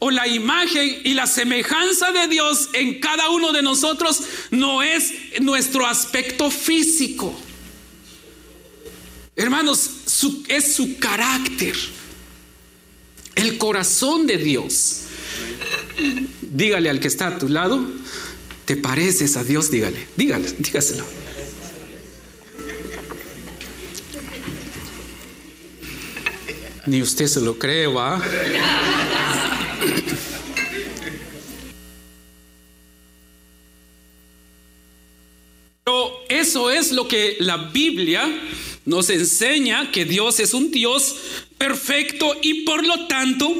o 0.00 0.10
la 0.10 0.26
imagen 0.26 1.02
y 1.04 1.14
la 1.14 1.26
semejanza 1.26 2.10
de 2.10 2.26
Dios 2.26 2.70
en 2.72 3.00
cada 3.00 3.30
uno 3.30 3.52
de 3.52 3.62
nosotros 3.62 4.22
no 4.50 4.82
es 4.82 5.12
nuestro 5.40 5.86
aspecto 5.86 6.50
físico. 6.50 7.38
Hermanos, 9.36 9.90
es 10.48 10.74
su 10.74 10.98
carácter, 10.98 11.76
el 13.34 13.58
corazón 13.58 14.26
de 14.26 14.38
Dios. 14.38 15.02
Dígale 16.40 16.90
al 16.90 16.98
que 16.98 17.08
está 17.08 17.28
a 17.28 17.38
tu 17.38 17.48
lado, 17.48 17.86
¿te 18.64 18.76
pareces 18.76 19.36
a 19.36 19.44
Dios? 19.44 19.70
Dígale, 19.70 20.06
dígale, 20.16 20.50
dígaselo. 20.58 21.04
Ni 26.86 27.02
usted 27.02 27.26
se 27.26 27.40
lo 27.42 27.58
cree, 27.58 27.86
va. 27.86 28.20
Pero 35.84 36.20
eso 36.28 36.70
es 36.70 36.92
lo 36.92 37.08
que 37.08 37.36
la 37.40 37.56
Biblia 37.56 38.28
nos 38.84 39.10
enseña, 39.10 39.90
que 39.90 40.04
Dios 40.04 40.40
es 40.40 40.54
un 40.54 40.70
Dios 40.70 41.16
perfecto 41.58 42.34
y 42.42 42.64
por 42.64 42.86
lo 42.86 43.06
tanto 43.06 43.52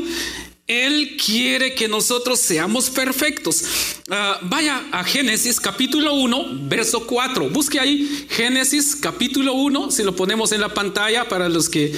él 0.67 1.17
quiere 1.17 1.75
que 1.75 1.89
nosotros 1.89 2.39
seamos 2.39 2.91
perfectos. 2.91 3.65
Ah, 4.09 4.39
vaya 4.43 4.85
a 4.93 5.03
Génesis 5.03 5.59
capítulo 5.59 6.15
1, 6.15 6.69
verso 6.69 7.07
4. 7.07 7.51
Busque 7.51 7.81
ahí 7.81 8.27
Génesis 8.31 8.95
capítulo 8.95 9.55
1, 9.55 9.91
si 9.91 10.05
lo 10.05 10.15
ponemos 10.15 10.53
en 10.53 10.61
la 10.61 10.73
pantalla 10.73 11.29
para 11.29 11.49
los 11.49 11.69
que 11.69 11.93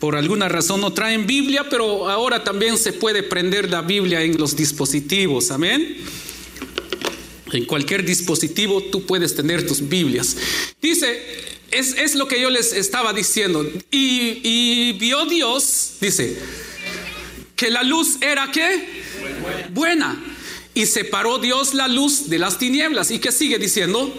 por 0.00 0.16
alguna 0.16 0.48
razón 0.48 0.80
no 0.80 0.92
traen 0.92 1.26
Biblia, 1.26 1.66
pero 1.68 2.08
ahora 2.08 2.42
también 2.42 2.78
se 2.78 2.92
puede 2.94 3.22
prender 3.22 3.70
la 3.70 3.82
Biblia 3.82 4.22
en 4.22 4.38
los 4.38 4.56
dispositivos. 4.56 5.50
Amén. 5.50 5.98
En 7.52 7.66
cualquier 7.66 8.04
dispositivo 8.04 8.82
tú 8.84 9.04
puedes 9.04 9.34
tener 9.34 9.66
tus 9.66 9.86
Biblias. 9.86 10.36
Dice, 10.80 11.22
es, 11.70 12.14
lo 12.14 12.26
que 12.26 12.40
yo 12.40 12.48
les 12.48 12.72
estaba 12.72 13.12
diciendo. 13.12 13.62
Y, 13.90 14.40
y 14.42 14.92
vio 14.94 15.26
Dios, 15.26 15.92
dice, 16.00 16.36
que 17.54 17.70
la 17.70 17.82
luz 17.82 18.16
era 18.22 18.50
qué? 18.50 18.86
Buena. 19.74 20.18
Y 20.72 20.86
separó 20.86 21.38
Dios 21.38 21.74
la 21.74 21.88
luz 21.88 22.30
de 22.30 22.38
las 22.38 22.58
tinieblas. 22.58 23.10
¿Y 23.10 23.18
qué 23.18 23.32
sigue 23.32 23.58
diciendo? 23.58 24.10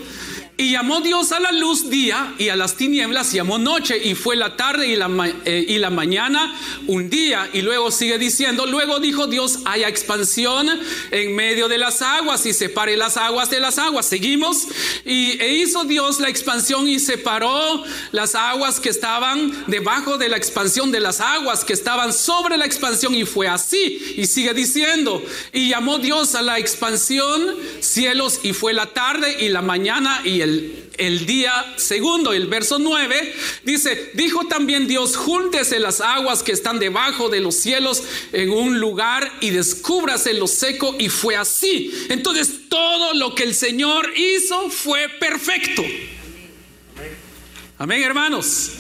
Y 0.61 0.73
llamó 0.73 1.01
Dios 1.01 1.31
a 1.31 1.39
la 1.39 1.51
luz 1.51 1.89
día 1.89 2.35
y 2.37 2.49
a 2.49 2.55
las 2.55 2.75
tinieblas 2.75 3.31
llamó 3.31 3.57
noche 3.57 3.97
y 3.97 4.13
fue 4.13 4.35
la 4.35 4.55
tarde 4.57 4.89
y 4.89 4.95
la, 4.95 5.09
eh, 5.43 5.65
y 5.67 5.79
la 5.79 5.89
mañana 5.89 6.55
un 6.85 7.09
día. 7.09 7.49
Y 7.51 7.63
luego 7.63 7.89
sigue 7.89 8.19
diciendo, 8.19 8.67
luego 8.67 8.99
dijo 8.99 9.25
Dios, 9.25 9.57
haya 9.65 9.87
expansión 9.87 10.69
en 11.09 11.35
medio 11.35 11.67
de 11.67 11.79
las 11.79 12.03
aguas 12.03 12.45
y 12.45 12.53
separe 12.53 12.95
las 12.95 13.17
aguas 13.17 13.49
de 13.49 13.59
las 13.59 13.79
aguas. 13.79 14.05
Seguimos. 14.05 14.67
Y 15.03 15.41
e 15.41 15.55
hizo 15.55 15.83
Dios 15.85 16.19
la 16.19 16.29
expansión 16.29 16.87
y 16.87 16.99
separó 16.99 17.83
las 18.11 18.35
aguas 18.35 18.79
que 18.79 18.89
estaban 18.89 19.65
debajo 19.65 20.19
de 20.19 20.29
la 20.29 20.37
expansión 20.37 20.91
de 20.91 20.99
las 20.99 21.21
aguas 21.21 21.65
que 21.65 21.73
estaban 21.73 22.13
sobre 22.13 22.57
la 22.57 22.67
expansión 22.67 23.15
y 23.15 23.25
fue 23.25 23.47
así. 23.47 24.13
Y 24.15 24.27
sigue 24.27 24.53
diciendo, 24.53 25.23
y 25.53 25.69
llamó 25.69 25.97
Dios 25.97 26.35
a 26.35 26.43
la 26.43 26.59
expansión 26.59 27.55
cielos 27.79 28.41
y 28.43 28.53
fue 28.53 28.73
la 28.73 28.93
tarde 28.93 29.37
y 29.39 29.49
la 29.49 29.63
mañana 29.63 30.21
y 30.23 30.41
el 30.41 30.50
el 30.98 31.25
día 31.25 31.74
segundo, 31.77 32.34
el 32.34 32.48
verso 32.48 32.79
9, 32.79 33.36
dice, 33.63 34.12
dijo 34.13 34.46
también 34.48 34.88
Dios, 34.88 35.15
júntese 35.15 35.79
las 35.79 36.01
aguas 36.01 36.43
que 36.43 36.51
están 36.51 36.79
debajo 36.79 37.29
de 37.29 37.39
los 37.39 37.55
cielos 37.55 38.03
en 38.34 38.51
un 38.51 38.79
lugar 38.79 39.31
y 39.41 39.50
descúbrase 39.50 40.34
lo 40.34 40.48
seco 40.48 40.96
y 41.00 41.10
fue 41.10 41.36
así. 41.36 41.91
Entonces 42.10 42.70
todo 42.70 43.13
lo 43.13 43.36
que 43.36 43.43
el 43.43 43.55
Señor 43.55 44.12
hizo 44.15 44.70
fue 44.70 45.10
perfecto. 45.20 45.84
Amén, 47.77 48.03
hermanos. 48.03 48.72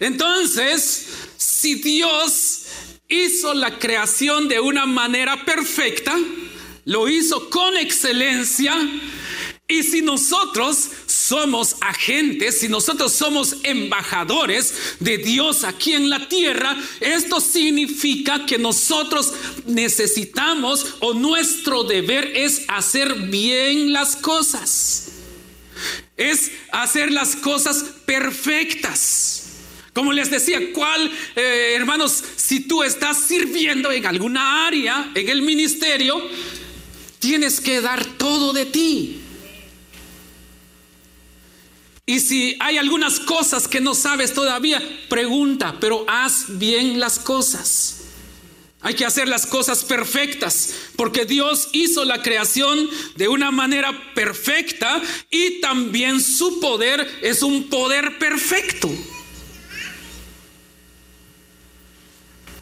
Entonces, 0.00 1.06
si 1.36 1.76
Dios 1.76 2.62
hizo 3.08 3.54
la 3.54 3.78
creación 3.78 4.48
de 4.48 4.60
una 4.60 4.86
manera 4.86 5.44
perfecta, 5.44 6.16
lo 6.84 7.08
hizo 7.08 7.50
con 7.50 7.76
excelencia, 7.76 8.74
y 9.68 9.82
si 9.82 10.00
nosotros 10.00 10.90
somos 11.06 11.74
agentes, 11.80 12.60
si 12.60 12.68
nosotros 12.68 13.12
somos 13.12 13.56
embajadores 13.64 14.96
de 15.00 15.18
Dios 15.18 15.64
aquí 15.64 15.94
en 15.94 16.08
la 16.08 16.28
tierra, 16.28 16.76
esto 17.00 17.40
significa 17.40 18.46
que 18.46 18.58
nosotros 18.58 19.32
necesitamos 19.66 20.94
o 21.00 21.14
nuestro 21.14 21.82
deber 21.82 22.30
es 22.36 22.62
hacer 22.68 23.12
bien 23.14 23.92
las 23.92 24.14
cosas. 24.14 25.08
Es 26.16 26.52
hacer 26.70 27.10
las 27.10 27.34
cosas 27.34 27.84
perfectas. 28.06 29.42
Como 29.92 30.12
les 30.12 30.30
decía, 30.30 30.60
¿cuál, 30.72 31.10
eh, 31.34 31.72
hermanos, 31.74 32.22
si 32.36 32.60
tú 32.60 32.84
estás 32.84 33.18
sirviendo 33.18 33.90
en 33.90 34.06
alguna 34.06 34.66
área, 34.66 35.10
en 35.14 35.28
el 35.28 35.42
ministerio, 35.42 36.22
tienes 37.18 37.60
que 37.60 37.80
dar 37.80 38.04
todo 38.16 38.52
de 38.52 38.66
ti. 38.66 39.15
Y 42.08 42.20
si 42.20 42.56
hay 42.60 42.78
algunas 42.78 43.18
cosas 43.18 43.66
que 43.66 43.80
no 43.80 43.92
sabes 43.92 44.32
todavía, 44.32 44.80
pregunta, 45.08 45.76
pero 45.80 46.04
haz 46.06 46.56
bien 46.56 47.00
las 47.00 47.18
cosas. 47.18 47.96
Hay 48.80 48.94
que 48.94 49.04
hacer 49.04 49.26
las 49.26 49.44
cosas 49.44 49.82
perfectas, 49.82 50.72
porque 50.94 51.24
Dios 51.24 51.68
hizo 51.72 52.04
la 52.04 52.22
creación 52.22 52.88
de 53.16 53.26
una 53.26 53.50
manera 53.50 54.14
perfecta 54.14 55.02
y 55.32 55.60
también 55.60 56.20
su 56.20 56.60
poder 56.60 57.04
es 57.22 57.42
un 57.42 57.68
poder 57.68 58.18
perfecto. 58.18 58.88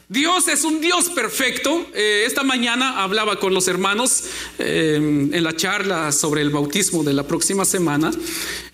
Dios 0.09 0.49
es 0.49 0.65
un 0.65 0.81
Dios 0.81 1.09
perfecto. 1.09 1.87
Eh, 1.93 2.25
esta 2.27 2.43
mañana 2.43 3.03
hablaba 3.03 3.41
con 3.41 3.53
los 3.53 3.67
hermanos 3.69 4.25
eh, 4.59 4.95
en 4.97 5.43
la 5.43 5.57
charla 5.57 6.13
sobre 6.13 6.43
el 6.43 6.51
bautismo 6.51 7.03
de 7.03 7.15
la 7.15 7.27
próxima 7.27 7.65
semana, 7.65 8.13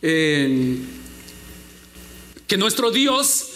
eh, 0.02 0.78
que 2.46 2.56
nuestro 2.56 2.90
Dios 2.90 3.46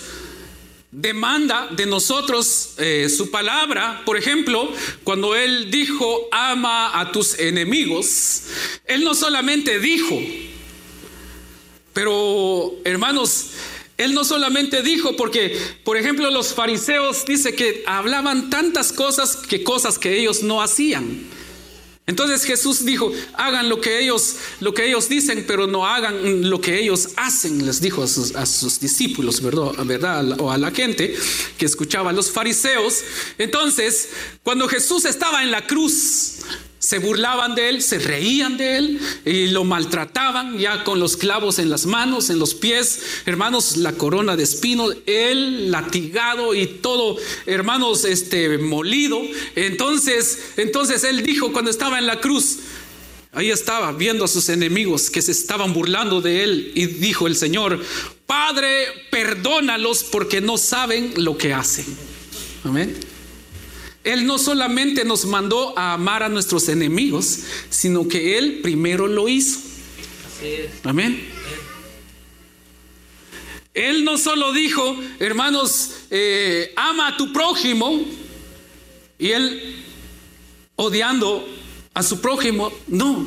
demanda 0.90 1.68
de 1.72 1.86
nosotros 1.86 2.76
su 3.16 3.30
palabra. 3.30 4.02
Por 4.06 4.16
ejemplo, 4.16 4.70
cuando 5.02 5.34
Él 5.34 5.70
dijo, 5.70 6.28
ama 6.30 7.00
a 7.00 7.10
tus 7.10 7.38
enemigos, 7.40 8.44
Él 8.84 9.02
no 9.02 9.14
solamente 9.14 9.80
dijo, 9.80 10.20
pero 11.94 12.74
hermanos, 12.84 13.50
él 13.96 14.12
no 14.12 14.24
solamente 14.24 14.82
dijo, 14.82 15.16
porque, 15.16 15.56
por 15.84 15.96
ejemplo, 15.96 16.28
los 16.30 16.52
fariseos 16.52 17.24
dice 17.24 17.54
que 17.54 17.84
hablaban 17.86 18.50
tantas 18.50 18.92
cosas 18.92 19.36
que 19.36 19.62
cosas 19.62 20.00
que 20.00 20.18
ellos 20.18 20.42
no 20.42 20.60
hacían. 20.60 21.22
Entonces 22.06 22.44
Jesús 22.44 22.84
dijo, 22.84 23.10
hagan 23.32 23.70
lo 23.70 23.80
que 23.80 24.00
ellos, 24.00 24.36
lo 24.60 24.74
que 24.74 24.86
ellos 24.86 25.08
dicen, 25.08 25.44
pero 25.46 25.66
no 25.66 25.86
hagan 25.86 26.50
lo 26.50 26.60
que 26.60 26.78
ellos 26.78 27.08
hacen, 27.16 27.64
les 27.64 27.80
dijo 27.80 28.02
a 28.02 28.06
sus, 28.06 28.34
a 28.36 28.44
sus 28.44 28.78
discípulos, 28.78 29.40
¿verdad? 29.40 29.72
¿verdad? 29.86 30.38
O 30.38 30.50
a 30.52 30.58
la 30.58 30.70
gente 30.70 31.16
que 31.56 31.64
escuchaba 31.64 32.10
a 32.10 32.12
los 32.12 32.30
fariseos. 32.30 33.02
Entonces, 33.38 34.10
cuando 34.42 34.68
Jesús 34.68 35.06
estaba 35.06 35.42
en 35.42 35.50
la 35.50 35.66
cruz, 35.66 36.40
se 36.84 36.98
burlaban 36.98 37.54
de 37.54 37.70
él, 37.70 37.80
se 37.80 37.98
reían 37.98 38.58
de 38.58 38.76
él 38.76 39.00
y 39.24 39.46
lo 39.46 39.64
maltrataban 39.64 40.58
ya 40.58 40.84
con 40.84 41.00
los 41.00 41.16
clavos 41.16 41.58
en 41.58 41.70
las 41.70 41.86
manos, 41.86 42.28
en 42.28 42.38
los 42.38 42.54
pies, 42.54 43.00
hermanos, 43.24 43.78
la 43.78 43.92
corona 43.92 44.36
de 44.36 44.42
espino, 44.42 44.88
él 45.06 45.70
latigado 45.70 46.54
y 46.54 46.66
todo, 46.66 47.16
hermanos, 47.46 48.04
este 48.04 48.58
molido. 48.58 49.18
Entonces, 49.56 50.52
entonces 50.58 51.04
él 51.04 51.22
dijo 51.22 51.54
cuando 51.54 51.70
estaba 51.70 51.98
en 51.98 52.06
la 52.06 52.20
cruz, 52.20 52.58
ahí 53.32 53.50
estaba 53.50 53.90
viendo 53.92 54.26
a 54.26 54.28
sus 54.28 54.50
enemigos 54.50 55.08
que 55.08 55.22
se 55.22 55.32
estaban 55.32 55.72
burlando 55.72 56.20
de 56.20 56.44
él 56.44 56.72
y 56.74 56.84
dijo 56.84 57.26
el 57.26 57.36
Señor, 57.36 57.82
Padre, 58.26 58.88
perdónalos 59.10 60.04
porque 60.04 60.42
no 60.42 60.58
saben 60.58 61.14
lo 61.16 61.38
que 61.38 61.54
hacen. 61.54 61.86
Amén. 62.62 62.94
Él 64.04 64.26
no 64.26 64.38
solamente 64.38 65.04
nos 65.04 65.24
mandó 65.24 65.76
a 65.78 65.94
amar 65.94 66.22
a 66.22 66.28
nuestros 66.28 66.68
enemigos, 66.68 67.40
sino 67.70 68.06
que 68.06 68.38
Él 68.38 68.60
primero 68.62 69.06
lo 69.06 69.28
hizo. 69.28 69.60
Amén. 70.84 71.26
Él 73.72 74.04
no 74.04 74.18
solo 74.18 74.52
dijo, 74.52 74.96
hermanos, 75.18 75.90
eh, 76.10 76.72
ama 76.76 77.08
a 77.08 77.16
tu 77.16 77.32
prójimo, 77.32 78.04
y 79.18 79.30
Él 79.30 79.82
odiando 80.76 81.48
a 81.94 82.02
su 82.02 82.20
prójimo, 82.20 82.72
no. 82.86 83.26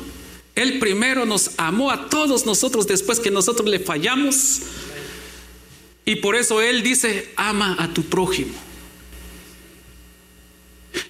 Él 0.54 0.78
primero 0.78 1.26
nos 1.26 1.50
amó 1.56 1.90
a 1.90 2.08
todos 2.08 2.46
nosotros 2.46 2.86
después 2.86 3.20
que 3.20 3.30
nosotros 3.30 3.68
le 3.68 3.78
fallamos. 3.78 4.60
Y 6.04 6.16
por 6.16 6.36
eso 6.36 6.62
Él 6.62 6.82
dice, 6.82 7.32
ama 7.36 7.76
a 7.78 7.92
tu 7.92 8.02
prójimo. 8.04 8.67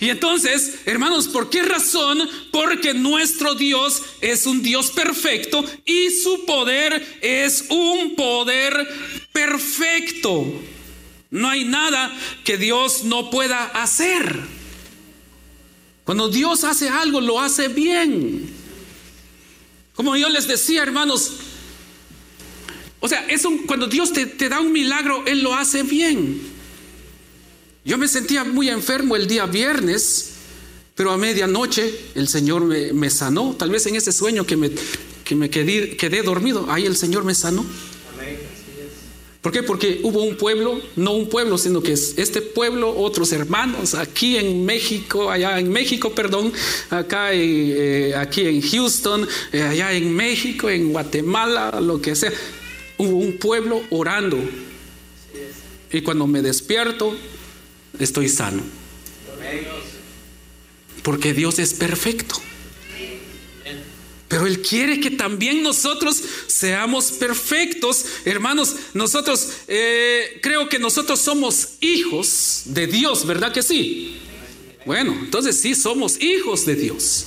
Y 0.01 0.11
entonces, 0.11 0.81
hermanos, 0.87 1.29
¿por 1.29 1.51
qué 1.51 1.62
razón? 1.62 2.29
Porque 2.53 2.95
nuestro 2.95 3.55
Dios 3.55 4.03
es 4.21 4.47
un 4.47 4.62
Dios 4.62 4.91
perfecto 4.91 5.64
y 5.85 6.11
su 6.11 6.45
poder 6.45 7.19
es 7.21 7.64
un 7.69 8.14
poder 8.14 8.88
perfecto. 9.33 10.53
No 11.31 11.49
hay 11.49 11.64
nada 11.64 12.17
que 12.45 12.57
Dios 12.57 13.05
no 13.05 13.31
pueda 13.31 13.64
hacer. 13.67 14.41
Cuando 16.05 16.29
Dios 16.29 16.64
hace 16.64 16.88
algo, 16.88 17.21
lo 17.21 17.41
hace 17.41 17.69
bien. 17.69 18.49
Como 19.95 20.17
yo 20.17 20.29
les 20.29 20.47
decía, 20.47 20.83
hermanos, 20.83 21.35
o 23.01 23.09
sea, 23.09 23.27
es 23.29 23.47
cuando 23.67 23.87
Dios 23.87 24.12
te 24.12 24.49
da 24.49 24.61
un 24.61 24.73
milagro, 24.73 25.25
Él 25.27 25.43
lo 25.43 25.55
hace 25.55 25.83
bien. 25.83 26.58
Yo 27.88 27.96
me 27.96 28.07
sentía 28.07 28.44
muy 28.44 28.68
enfermo 28.68 29.16
el 29.16 29.27
día 29.27 29.46
viernes, 29.46 30.33
pero 30.94 31.11
a 31.11 31.16
medianoche 31.16 31.90
el 32.14 32.29
Señor 32.29 32.66
me, 32.66 33.09
sanó. 33.09 33.57
Tal 33.59 33.70
vez 33.70 33.87
en 33.87 33.96
ese 33.96 34.12
sueño 34.12 34.44
que 34.44 34.59
me, 34.59 34.70
que 35.24 35.35
me 35.35 35.48
quedé, 35.48 36.22
dormido, 36.22 36.66
ahí 36.68 36.85
el 36.85 36.96
Señor 36.96 37.24
me 37.24 37.35
sanó. 37.35 37.64
¿Por 39.40 39.53
qué? 39.53 39.62
Porque 39.62 40.01
hubo 40.03 40.22
un 40.22 40.37
pueblo, 40.37 40.83
no 40.96 41.12
un 41.12 41.31
pueblo, 41.31 41.57
sino 41.57 41.81
que 41.81 41.92
es 41.92 42.12
este 42.18 42.42
pueblo, 42.42 42.94
otros 42.94 43.33
hermanos, 43.33 43.94
aquí 43.94 44.37
en 44.37 44.66
México, 44.66 45.31
allá 45.31 45.59
en 45.59 45.70
México, 45.70 46.14
perdón, 46.14 46.53
acá 46.90 47.31
eh, 47.33 48.14
aquí 48.14 48.42
en 48.42 48.61
Houston, 48.61 49.27
eh, 49.51 49.62
allá 49.62 49.94
en 49.94 50.14
México, 50.14 50.68
en 50.68 50.92
Guatemala, 50.92 51.81
lo 51.81 52.03
que 52.03 52.14
sea. 52.14 52.35
Hubo 52.98 53.16
un 53.16 53.38
pueblo 53.38 53.81
orando. 53.88 54.37
Y 55.90 56.03
cuando 56.03 56.27
me 56.27 56.42
despierto, 56.42 57.16
estoy 57.98 58.29
sano. 58.29 58.62
Porque 61.03 61.33
Dios 61.33 61.59
es 61.59 61.74
perfecto. 61.74 62.40
Pero 64.29 64.46
Él 64.46 64.61
quiere 64.61 65.01
que 65.01 65.11
también 65.11 65.62
nosotros 65.62 66.22
seamos 66.46 67.12
perfectos. 67.12 68.05
Hermanos, 68.27 68.77
nosotros 68.92 69.48
eh, 69.68 70.38
creo 70.42 70.68
que 70.68 70.79
nosotros 70.79 71.18
somos 71.18 71.70
hijos 71.81 72.62
de 72.66 72.87
Dios, 72.87 73.27
¿verdad 73.27 73.53
que 73.53 73.62
sí? 73.62 74.18
Bueno, 74.85 75.16
entonces 75.18 75.59
sí 75.59 75.74
somos 75.74 76.20
hijos 76.20 76.66
de 76.66 76.74
Dios. 76.74 77.27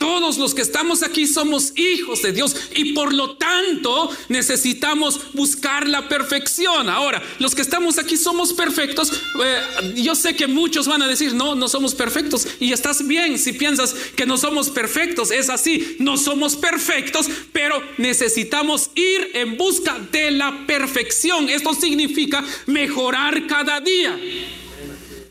Todos 0.00 0.38
los 0.38 0.54
que 0.54 0.62
estamos 0.62 1.02
aquí 1.02 1.26
somos 1.26 1.74
hijos 1.76 2.22
de 2.22 2.32
Dios 2.32 2.56
y 2.74 2.94
por 2.94 3.12
lo 3.12 3.36
tanto 3.36 4.10
necesitamos 4.30 5.34
buscar 5.34 5.86
la 5.86 6.08
perfección. 6.08 6.88
Ahora, 6.88 7.22
los 7.38 7.54
que 7.54 7.60
estamos 7.60 7.98
aquí 7.98 8.16
somos 8.16 8.54
perfectos. 8.54 9.12
Eh, 9.12 9.92
yo 9.96 10.14
sé 10.14 10.34
que 10.34 10.46
muchos 10.46 10.88
van 10.88 11.02
a 11.02 11.06
decir, 11.06 11.34
no, 11.34 11.54
no 11.54 11.68
somos 11.68 11.94
perfectos. 11.94 12.48
Y 12.60 12.72
estás 12.72 13.06
bien 13.06 13.38
si 13.38 13.52
piensas 13.52 13.92
que 14.16 14.24
no 14.24 14.38
somos 14.38 14.70
perfectos. 14.70 15.30
Es 15.30 15.50
así, 15.50 15.96
no 15.98 16.16
somos 16.16 16.56
perfectos, 16.56 17.28
pero 17.52 17.82
necesitamos 17.98 18.90
ir 18.94 19.32
en 19.34 19.58
busca 19.58 19.98
de 20.10 20.30
la 20.30 20.66
perfección. 20.66 21.50
Esto 21.50 21.74
significa 21.74 22.42
mejorar 22.64 23.46
cada 23.46 23.80
día. 23.80 24.18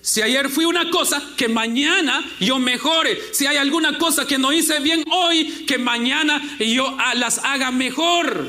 Si 0.10 0.24
ayer 0.24 0.50
fui 0.50 0.66
una 0.66 0.90
cosa, 0.90 1.22
que 1.38 1.48
mañana 1.48 2.26
yo 2.40 2.58
mejore. 2.58 3.16
Si 3.32 3.46
hay 3.46 3.58
alguna 3.58 4.00
cosa 4.00 4.26
que 4.26 4.40
no 4.40 4.52
hice 4.52 4.80
bien 4.80 5.04
hoy, 5.12 5.66
que 5.68 5.78
mañana 5.78 6.42
yo 6.58 6.98
las 7.14 7.38
haga 7.44 7.70
mejor. 7.70 8.48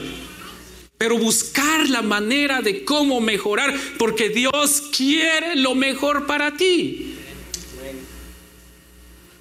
Pero 0.97 1.19
buscar 1.19 1.87
la 1.91 2.01
manera 2.01 2.63
de 2.63 2.83
cómo 2.83 3.21
mejorar, 3.21 3.79
porque 3.99 4.31
Dios 4.31 4.85
quiere 4.97 5.55
lo 5.57 5.75
mejor 5.75 6.27
para 6.27 6.57
ti. 6.57 7.15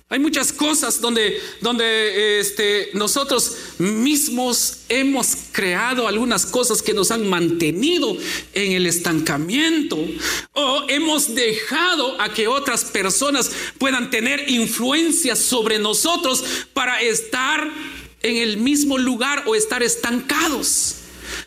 Hay 0.10 0.20
muchas 0.20 0.52
cosas 0.52 1.00
donde, 1.00 1.40
donde 1.62 2.42
este, 2.42 2.90
nosotros 2.96 3.56
mismos 3.80 4.80
hemos 4.89 5.36
creado 5.52 6.08
algunas 6.08 6.46
cosas 6.46 6.82
que 6.82 6.94
nos 6.94 7.12
han 7.12 7.28
mantenido 7.28 8.15
en 8.54 8.74
el 8.74 8.86
estancamiento 8.86 9.98
o 10.54 10.84
hemos 10.89 11.34
dejado 11.34 12.20
a 12.22 12.34
que 12.34 12.48
otras 12.48 12.86
personas 12.86 13.52
puedan 13.78 14.12
tener 14.12 14.50
influencia 14.50 15.36
sobre 15.36 15.80
nosotros 15.80 16.44
para 16.74 17.02
estar 17.02 17.72
en 18.22 18.38
el 18.38 18.58
mismo 18.58 18.98
lugar 18.98 19.44
o 19.48 19.56
estar 19.56 19.82
estancados. 19.82 20.96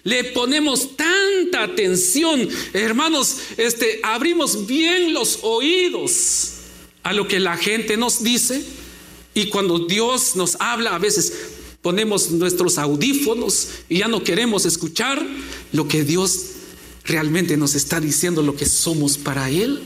Le 0.05 0.25
ponemos 0.25 0.97
tanta 0.97 1.64
atención, 1.64 2.49
hermanos, 2.73 3.38
este, 3.57 4.01
abrimos 4.03 4.66
bien 4.66 5.12
los 5.12 5.40
oídos 5.42 6.55
a 7.03 7.12
lo 7.12 7.29
que 7.29 7.40
la 7.40 7.57
gente 7.57 7.97
nos 7.97 8.23
dice 8.23 8.64
y 9.35 9.49
cuando 9.49 9.81
Dios 9.81 10.37
nos 10.37 10.57
habla 10.61 10.95
a 10.95 10.99
veces 10.99 11.52
ponemos 11.83 12.31
nuestros 12.31 12.79
audífonos 12.79 13.68
y 13.88 13.99
ya 13.99 14.09
no 14.09 14.25
queremos 14.25 14.64
escuchar 14.64 15.21
lo 15.73 15.88
que 15.88 16.05
Dios 16.05 16.47
realmente 17.05 17.57
nos 17.57 17.75
está 17.75 18.01
diciendo, 18.01 18.42
lo 18.42 18.57
que 18.57 18.66
somos 18.66 19.18
para 19.18 19.51
Él. 19.51 19.83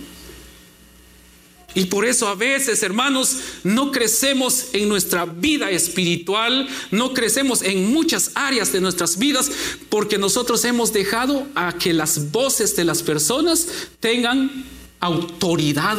Y 1.74 1.86
por 1.86 2.06
eso 2.06 2.26
a 2.28 2.34
veces, 2.34 2.82
hermanos, 2.82 3.36
no 3.62 3.92
crecemos 3.92 4.68
en 4.72 4.88
nuestra 4.88 5.26
vida 5.26 5.70
espiritual, 5.70 6.66
no 6.90 7.12
crecemos 7.12 7.60
en 7.60 7.92
muchas 7.92 8.30
áreas 8.34 8.72
de 8.72 8.80
nuestras 8.80 9.18
vidas, 9.18 9.50
porque 9.90 10.16
nosotros 10.16 10.64
hemos 10.64 10.94
dejado 10.94 11.46
a 11.54 11.76
que 11.76 11.92
las 11.92 12.30
voces 12.30 12.76
de 12.76 12.84
las 12.84 13.02
personas 13.02 13.68
tengan 14.00 14.64
autoridad 15.00 15.98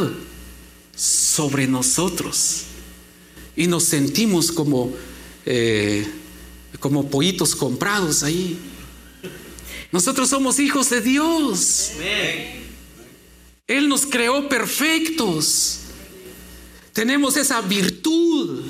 sobre 0.95 1.67
nosotros. 1.67 2.63
Y 3.55 3.67
nos 3.67 3.83
sentimos 3.83 4.51
como, 4.51 4.91
eh, 5.49 6.05
como 6.81 7.10
pollitos 7.10 7.55
comprados 7.55 8.21
ahí. 8.21 8.60
Nosotros 9.93 10.29
somos 10.29 10.60
hijos 10.60 10.89
de 10.89 10.99
Dios. 10.99 11.93
Él 13.65 13.88
nos 13.88 14.05
creó 14.05 14.49
perfectos. 14.49 15.79
Tenemos 16.91 17.38
esa 17.38 17.62
virtud 17.62 18.65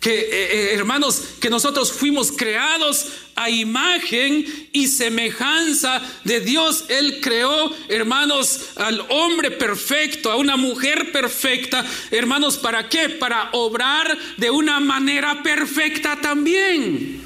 que 0.00 0.20
eh, 0.20 0.28
eh, 0.30 0.74
hermanos, 0.74 1.22
que 1.40 1.50
nosotros 1.50 1.92
fuimos 1.92 2.30
creados 2.30 3.06
a 3.34 3.50
imagen 3.50 4.44
y 4.72 4.86
semejanza 4.86 6.00
de 6.24 6.40
Dios. 6.40 6.84
Él 6.88 7.20
creó, 7.20 7.72
hermanos, 7.88 8.70
al 8.76 9.04
hombre 9.08 9.50
perfecto, 9.50 10.30
a 10.30 10.36
una 10.36 10.56
mujer 10.56 11.10
perfecta. 11.10 11.84
Hermanos, 12.10 12.58
¿para 12.58 12.88
qué? 12.88 13.08
Para 13.08 13.50
obrar 13.52 14.16
de 14.36 14.50
una 14.50 14.78
manera 14.78 15.42
perfecta 15.42 16.20
también. 16.20 17.22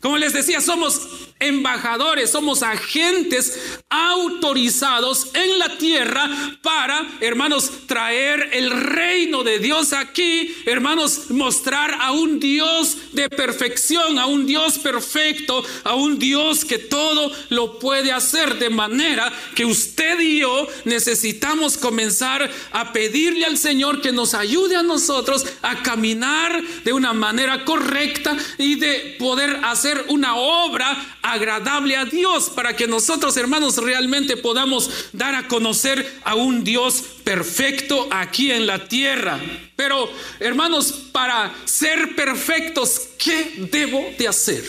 Como 0.00 0.18
les 0.18 0.32
decía, 0.32 0.60
somos 0.60 1.23
embajadores, 1.40 2.30
somos 2.30 2.62
agentes 2.62 3.80
autorizados 3.88 5.28
en 5.34 5.58
la 5.58 5.76
tierra 5.76 6.28
para, 6.62 7.06
hermanos, 7.20 7.70
traer 7.86 8.50
el 8.52 8.70
reino 8.70 9.42
de 9.42 9.58
Dios 9.58 9.92
aquí, 9.92 10.54
hermanos, 10.66 11.30
mostrar 11.30 11.94
a 12.00 12.12
un 12.12 12.40
Dios 12.40 12.96
de 13.12 13.28
perfección, 13.28 14.18
a 14.18 14.26
un 14.26 14.46
Dios 14.46 14.78
perfecto, 14.78 15.64
a 15.84 15.94
un 15.94 16.18
Dios 16.18 16.64
que 16.64 16.78
todo 16.78 17.30
lo 17.50 17.78
puede 17.78 18.12
hacer. 18.12 18.58
De 18.58 18.70
manera 18.70 19.32
que 19.54 19.64
usted 19.64 20.20
y 20.20 20.40
yo 20.40 20.66
necesitamos 20.84 21.76
comenzar 21.76 22.50
a 22.72 22.92
pedirle 22.92 23.44
al 23.44 23.58
Señor 23.58 24.00
que 24.00 24.12
nos 24.12 24.34
ayude 24.34 24.76
a 24.76 24.82
nosotros 24.82 25.44
a 25.62 25.82
caminar 25.82 26.62
de 26.84 26.92
una 26.92 27.12
manera 27.12 27.64
correcta 27.64 28.36
y 28.58 28.76
de 28.76 29.16
poder 29.18 29.60
hacer 29.64 30.04
una 30.08 30.36
obra 30.36 31.18
agradable 31.34 31.96
a 31.96 32.04
Dios 32.04 32.50
para 32.50 32.74
que 32.74 32.86
nosotros, 32.86 33.36
hermanos, 33.36 33.76
realmente 33.76 34.36
podamos 34.36 35.08
dar 35.12 35.34
a 35.34 35.46
conocer 35.48 36.20
a 36.24 36.34
un 36.34 36.64
Dios 36.64 37.04
perfecto 37.22 38.08
aquí 38.10 38.50
en 38.50 38.66
la 38.66 38.88
tierra. 38.88 39.40
Pero, 39.76 40.10
hermanos, 40.40 40.92
para 41.12 41.54
ser 41.64 42.16
perfectos, 42.16 43.02
¿qué 43.18 43.68
debo 43.70 44.04
de 44.18 44.28
hacer? 44.28 44.64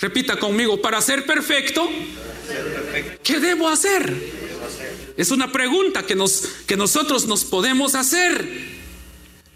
Repita 0.00 0.36
conmigo, 0.36 0.80
para 0.80 1.00
ser 1.00 1.26
perfecto, 1.26 1.88
¿qué 3.22 3.40
debo 3.40 3.68
hacer? 3.68 4.14
Es 5.16 5.32
una 5.32 5.50
pregunta 5.50 6.06
que, 6.06 6.14
nos, 6.14 6.42
que 6.66 6.76
nosotros 6.76 7.26
nos 7.26 7.44
podemos 7.44 7.96
hacer. 7.96 8.77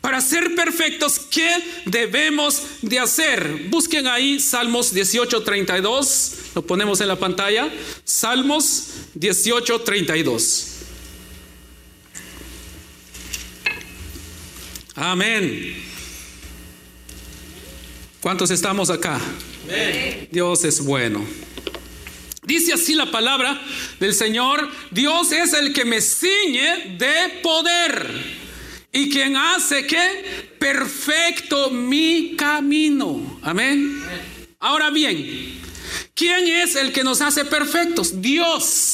Para 0.03 0.21
ser 0.21 0.57
perfectos, 0.57 1.21
¿qué 1.31 1.49
debemos 1.87 2.61
de 2.83 2.99
hacer? 2.99 3.69
Busquen 3.69 4.09
ahí 4.09 4.41
Salmos 4.41 4.93
18:32, 4.93 6.33
lo 6.57 6.67
ponemos 6.67 7.01
en 7.01 7.07
la 7.07 7.17
pantalla. 7.17 7.73
Salmos 8.05 8.89
18:32. 9.15 10.67
Amén. 14.97 15.73
¿Cuántos 18.21 18.51
estamos 18.51 18.91
acá? 18.91 19.21
Dios 20.33 20.65
es 20.65 20.85
bueno. 20.85 21.25
Dice 22.43 22.73
así 22.73 22.95
la 22.95 23.09
palabra 23.09 23.63
del 24.01 24.15
Señor, 24.15 24.69
Dios 24.91 25.31
es 25.31 25.53
el 25.53 25.73
que 25.73 25.85
me 25.85 26.01
ciñe 26.01 26.97
de 26.99 27.41
poder 27.41 28.42
y 28.93 29.09
quien 29.09 29.37
hace 29.37 29.87
que 29.87 30.55
perfecto 30.59 31.71
mi 31.71 32.37
camino. 32.37 33.41
Amén. 33.43 34.01
Ahora 34.61 34.91
bien, 34.91 35.61
¿quién 36.15 36.47
es 36.47 36.77
el 36.77 36.93
que 36.93 37.03
nos 37.03 37.21
hace 37.23 37.45
perfectos? 37.47 38.21
Dios. 38.21 38.92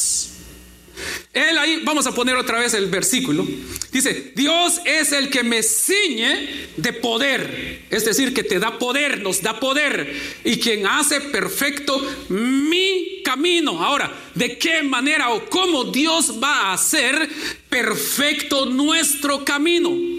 Él 1.39 1.57
ahí, 1.57 1.83
vamos 1.85 2.07
a 2.07 2.13
poner 2.13 2.35
otra 2.37 2.59
vez 2.59 2.75
el 2.75 2.87
versículo. 2.87 3.47
Dice, 3.93 4.33
Dios 4.35 4.81
es 4.85 5.13
el 5.13 5.31
que 5.31 5.45
me 5.45 5.63
ciñe 5.63 6.69
de 6.77 6.93
poder. 6.93 7.83
Es 7.91 8.05
decir, 8.05 8.35
que 8.35 8.43
te 8.43 8.59
da 8.59 8.79
poder, 8.79 9.21
nos 9.21 9.41
da 9.41 9.61
poder. 9.61 10.15
Y 10.45 10.59
quien 10.59 10.87
hace 10.87 11.21
perfecto 11.21 12.01
mi 12.29 13.23
camino. 13.25 13.83
Ahora, 13.83 14.13
¿de 14.35 14.59
qué 14.59 14.83
manera 14.83 15.31
o 15.31 15.49
cómo 15.49 15.85
Dios 15.85 16.43
va 16.43 16.63
a 16.63 16.73
hacer 16.73 17.29
perfecto 17.69 18.67
nuestro 18.67 19.45
camino? 19.45 20.19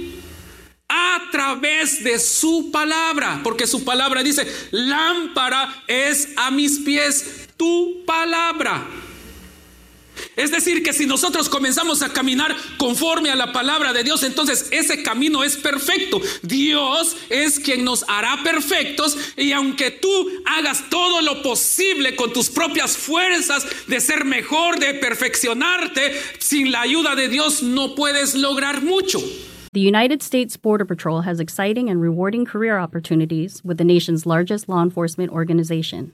a 0.92 1.22
través 1.32 2.04
de 2.04 2.18
su 2.18 2.72
palabra, 2.72 3.42
porque 3.44 3.68
su 3.68 3.86
palabra 3.86 4.24
dice, 4.24 4.48
lámpara 4.72 5.84
es 5.86 6.30
a 6.36 6.50
mis 6.50 6.80
pies 6.80 7.48
tu 7.56 8.04
palabra. 8.08 8.88
Es 10.36 10.52
decir, 10.52 10.84
que 10.84 10.94
si 10.94 11.06
nosotros 11.06 11.50
comenzamos 11.50 12.02
a 12.02 12.14
caminar 12.14 12.56
conforme 12.78 13.30
a 13.30 13.36
la 13.36 13.52
palabra 13.52 13.94
de 13.94 14.04
Dios, 14.04 14.24
entonces 14.24 14.68
ese 14.72 15.04
camino 15.04 15.44
es 15.44 15.58
perfecto. 15.58 16.22
Dios 16.42 17.16
es 17.30 17.60
quien 17.60 17.84
nos 17.84 18.04
hará 18.08 18.42
perfectos 18.44 19.18
y 19.38 19.52
aunque 19.52 19.92
tú 19.92 20.30
hagas 20.46 20.90
todo 20.90 21.22
lo 21.22 21.42
posible 21.42 22.16
con 22.16 22.34
tus 22.34 22.50
propias 22.50 22.98
fuerzas 22.98 23.66
de 23.88 24.00
ser 24.02 24.26
mejor, 24.26 24.80
de 24.80 24.94
perfeccionarte, 24.96 26.14
sin 26.40 26.72
la 26.72 26.82
ayuda 26.82 27.16
de 27.16 27.28
Dios 27.30 27.64
no 27.64 27.96
puedes 27.96 28.36
lograr 28.36 28.82
mucho. 28.82 29.20
The 29.72 29.82
United 29.82 30.24
States 30.24 30.58
Border 30.58 30.86
Patrol 30.86 31.22
has 31.22 31.40
exciting 31.40 31.90
and 31.90 32.02
rewarding 32.02 32.44
career 32.44 32.80
opportunities 32.80 33.64
with 33.64 33.78
the 33.78 33.84
nation's 33.84 34.26
largest 34.26 34.68
law 34.68 34.82
enforcement 34.82 35.32
organization. 35.32 36.14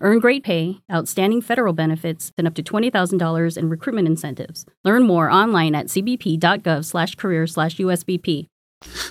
Earn 0.00 0.18
great 0.18 0.44
pay, 0.44 0.80
outstanding 0.92 1.40
federal 1.40 1.72
benefits, 1.72 2.32
and 2.36 2.46
up 2.46 2.54
to 2.54 2.62
$20,000 2.62 3.56
in 3.56 3.68
recruitment 3.68 4.08
incentives. 4.08 4.64
Learn 4.84 5.04
more 5.04 5.30
online 5.30 5.74
at 5.74 5.86
cbp.gov 5.86 6.84
slash 6.84 7.14
career 7.14 7.46
slash 7.46 7.76
USBP. 7.76 8.46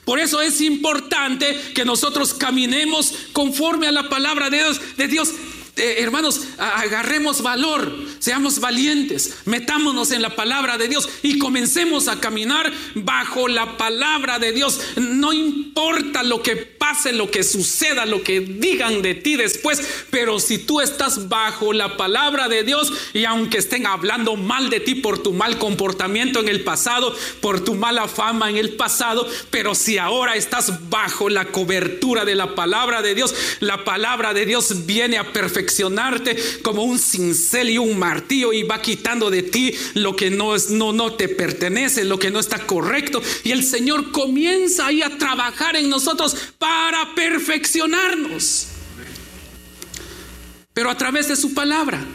Por 0.05 0.19
eso 0.19 0.39
es 0.39 0.61
importante 0.61 1.45
que 1.75 1.83
nosotros 1.83 2.33
caminemos 2.33 3.29
conforme 3.33 3.87
a 3.87 3.91
la 3.91 4.03
palabra 4.03 4.49
de 4.49 4.57
Dios. 4.57 4.79
De 4.95 5.07
Dios. 5.07 5.33
Eh, 5.77 5.97
hermanos, 5.99 6.41
agarremos 6.57 7.43
valor, 7.43 7.93
seamos 8.17 8.59
valientes, 8.59 9.35
metámonos 9.45 10.11
en 10.11 10.23
la 10.23 10.35
palabra 10.35 10.75
de 10.79 10.87
Dios 10.87 11.07
y 11.21 11.37
comencemos 11.37 12.07
a 12.07 12.19
caminar 12.19 12.71
bajo 12.95 13.47
la 13.47 13.77
palabra 13.77 14.39
de 14.39 14.53
Dios. 14.53 14.79
No 14.95 15.33
importa 15.33 16.23
lo 16.23 16.41
que 16.41 16.55
pase, 16.55 17.13
lo 17.13 17.29
que 17.29 17.43
suceda, 17.43 18.07
lo 18.07 18.23
que 18.23 18.39
digan 18.39 19.03
de 19.03 19.13
ti 19.13 19.35
después, 19.35 19.79
pero 20.09 20.39
si 20.39 20.57
tú 20.57 20.81
estás 20.81 21.29
bajo 21.29 21.73
la 21.73 21.95
palabra 21.95 22.47
de 22.47 22.63
Dios 22.63 22.91
y 23.13 23.25
aunque 23.25 23.59
estén 23.59 23.85
hablando 23.85 24.35
mal 24.35 24.71
de 24.71 24.79
ti 24.79 24.95
por 24.95 25.21
tu 25.21 25.31
mal 25.31 25.59
comportamiento 25.59 26.39
en 26.39 26.49
el 26.49 26.63
pasado, 26.63 27.15
por 27.39 27.63
tu 27.63 27.75
mala 27.75 28.07
fama 28.07 28.49
en 28.49 28.57
el 28.57 28.75
pasado, 28.77 29.29
pero 29.51 29.75
si 29.75 29.99
ahora 29.99 30.35
estás 30.35 30.89
bajo 30.89 31.29
la 31.29 31.45
cobertura 31.45 32.25
de 32.25 32.33
la 32.33 32.55
palabra 32.55 33.03
de 33.03 33.13
Dios, 33.13 33.35
la 33.59 33.83
palabra 33.83 34.33
de 34.33 34.47
Dios 34.47 34.87
viene 34.87 35.19
a 35.19 35.33
perfeccionar 35.33 35.66
como 36.61 36.83
un 36.83 36.99
cincel 36.99 37.69
y 37.69 37.77
un 37.77 37.97
martillo 37.97 38.53
y 38.53 38.63
va 38.63 38.81
quitando 38.81 39.29
de 39.29 39.43
ti 39.43 39.73
lo 39.93 40.15
que 40.15 40.29
no, 40.29 40.55
es, 40.55 40.69
no, 40.69 40.93
no 40.93 41.13
te 41.13 41.27
pertenece, 41.27 42.03
lo 42.03 42.19
que 42.19 42.31
no 42.31 42.39
está 42.39 42.65
correcto. 42.65 43.21
Y 43.43 43.51
el 43.51 43.63
Señor 43.63 44.11
comienza 44.11 44.87
ahí 44.87 45.01
a 45.01 45.17
trabajar 45.17 45.75
en 45.75 45.89
nosotros 45.89 46.35
para 46.57 47.13
perfeccionarnos. 47.15 48.67
Pero 50.73 50.89
a 50.89 50.97
través 50.97 51.27
de 51.27 51.35
su 51.35 51.53
palabra. 51.53 52.05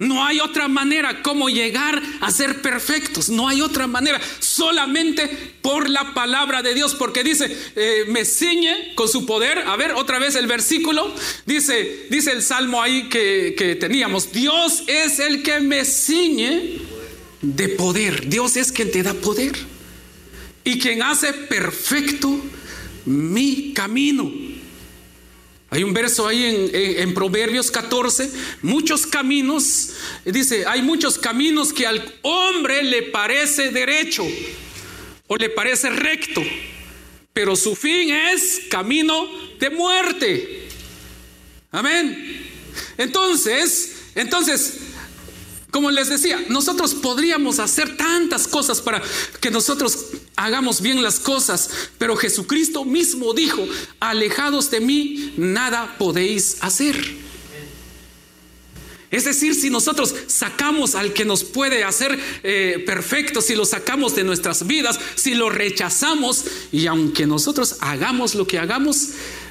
No 0.00 0.24
hay 0.24 0.38
otra 0.38 0.68
manera 0.68 1.22
como 1.22 1.48
llegar 1.48 2.00
a 2.20 2.30
ser 2.30 2.62
perfectos. 2.62 3.30
No 3.30 3.48
hay 3.48 3.60
otra 3.60 3.88
manera. 3.88 4.20
Solamente 4.38 5.26
por 5.60 5.90
la 5.90 6.14
palabra 6.14 6.62
de 6.62 6.72
Dios. 6.72 6.94
Porque 6.94 7.24
dice, 7.24 7.56
eh, 7.74 8.04
me 8.06 8.24
ciñe 8.24 8.94
con 8.94 9.08
su 9.08 9.26
poder. 9.26 9.58
A 9.58 9.74
ver, 9.74 9.92
otra 9.92 10.20
vez 10.20 10.36
el 10.36 10.46
versículo. 10.46 11.12
Dice, 11.46 12.06
dice 12.10 12.30
el 12.30 12.44
salmo 12.44 12.80
ahí 12.80 13.08
que, 13.08 13.56
que 13.58 13.74
teníamos. 13.74 14.30
Dios 14.30 14.84
es 14.86 15.18
el 15.18 15.42
que 15.42 15.58
me 15.58 15.84
ciñe 15.84 16.78
de 17.42 17.68
poder. 17.70 18.28
Dios 18.28 18.56
es 18.56 18.70
quien 18.70 18.92
te 18.92 19.02
da 19.02 19.14
poder. 19.14 19.52
Y 20.62 20.78
quien 20.78 21.02
hace 21.02 21.32
perfecto 21.32 22.38
mi 23.04 23.72
camino. 23.74 24.47
Hay 25.70 25.82
un 25.82 25.92
verso 25.92 26.26
ahí 26.26 26.70
en, 26.72 27.12
Proverbios 27.12 27.70
14, 27.70 28.30
muchos 28.62 29.06
caminos, 29.06 29.90
dice, 30.24 30.64
hay 30.66 30.80
muchos 30.80 31.18
caminos 31.18 31.74
que 31.74 31.86
al 31.86 32.14
hombre 32.22 32.82
le 32.82 33.02
parece 33.02 33.70
derecho 33.70 34.26
o 35.26 35.36
le 35.36 35.50
parece 35.50 35.90
recto, 35.90 36.42
pero 37.34 37.54
su 37.54 37.76
fin 37.76 38.10
es 38.10 38.62
camino 38.70 39.28
de 39.60 39.68
muerte. 39.68 40.68
Amén. 41.70 42.46
Entonces, 42.96 43.96
entonces, 44.14 44.78
como 45.70 45.90
les 45.90 46.08
decía, 46.08 46.42
nosotros 46.48 46.94
podríamos 46.94 47.58
hacer 47.58 47.94
tantas 47.98 48.48
cosas 48.48 48.80
para 48.80 49.02
que 49.38 49.50
nosotros 49.50 50.06
hagamos 50.38 50.80
bien 50.80 51.02
las 51.02 51.18
cosas, 51.18 51.68
pero 51.98 52.16
Jesucristo 52.16 52.84
mismo 52.84 53.34
dijo, 53.34 53.66
alejados 54.00 54.70
de 54.70 54.80
mí, 54.80 55.34
nada 55.36 55.96
podéis 55.98 56.58
hacer. 56.60 56.96
Es 59.10 59.24
decir, 59.24 59.54
si 59.54 59.70
nosotros 59.70 60.14
sacamos 60.26 60.94
al 60.94 61.12
que 61.12 61.24
nos 61.24 61.42
puede 61.42 61.82
hacer 61.82 62.18
eh, 62.42 62.82
perfectos, 62.86 63.46
si 63.46 63.54
lo 63.54 63.64
sacamos 63.64 64.14
de 64.14 64.22
nuestras 64.22 64.66
vidas, 64.66 65.00
si 65.14 65.34
lo 65.34 65.48
rechazamos, 65.50 66.44
y 66.72 66.86
aunque 66.86 67.26
nosotros 67.26 67.76
hagamos 67.80 68.34
lo 68.34 68.46
que 68.46 68.58
hagamos, 68.58 69.08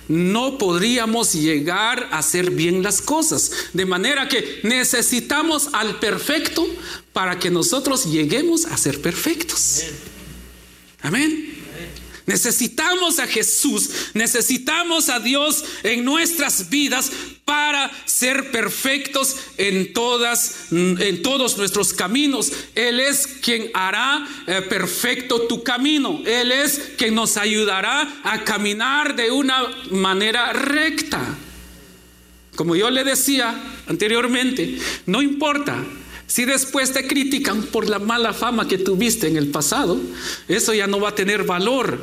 no 0.07 0.57
podríamos 0.57 1.33
llegar 1.33 2.07
a 2.11 2.19
hacer 2.19 2.51
bien 2.51 2.81
las 2.81 3.01
cosas. 3.01 3.51
De 3.73 3.85
manera 3.85 4.29
que 4.29 4.61
necesitamos 4.63 5.69
al 5.73 5.99
perfecto 5.99 6.65
para 7.11 7.39
que 7.39 7.49
nosotros 7.49 8.05
lleguemos 8.05 8.65
a 8.65 8.77
ser 8.77 9.01
perfectos. 9.01 9.83
Amén. 11.07 11.55
Necesitamos 12.25 13.19
a 13.19 13.27
Jesús, 13.27 13.89
necesitamos 14.13 15.07
a 15.07 15.21
Dios 15.21 15.63
en 15.83 16.03
nuestras 16.03 16.69
vidas 16.69 17.09
para 17.45 17.89
ser 18.03 18.51
perfectos 18.51 19.37
en 19.57 19.93
todas 19.93 20.65
en 20.69 21.21
todos 21.21 21.57
nuestros 21.57 21.93
caminos. 21.93 22.51
Él 22.75 22.99
es 22.99 23.25
quien 23.41 23.71
hará 23.73 24.27
eh, 24.47 24.61
perfecto 24.67 25.47
tu 25.47 25.63
camino. 25.63 26.21
Él 26.25 26.51
es 26.51 26.91
quien 26.97 27.15
nos 27.15 27.37
ayudará 27.37 28.19
a 28.25 28.43
caminar 28.43 29.15
de 29.15 29.31
una 29.31 29.65
manera 29.91 30.51
recta. 30.51 31.21
Como 32.57 32.75
yo 32.75 32.89
le 32.89 33.05
decía 33.05 33.55
anteriormente, 33.87 34.77
no 35.05 35.21
importa 35.21 35.85
si 36.27 36.45
después 36.45 36.91
te 36.91 37.07
critican 37.07 37.63
por 37.63 37.89
la 37.89 37.99
mala 37.99 38.33
fama 38.33 38.67
que 38.67 38.77
tuviste 38.77 39.27
en 39.27 39.37
el 39.37 39.47
pasado, 39.47 39.99
eso 40.47 40.73
ya 40.73 40.85
no 40.85 40.99
va 40.99 41.09
a 41.09 41.15
tener 41.15 41.43
valor 41.45 41.99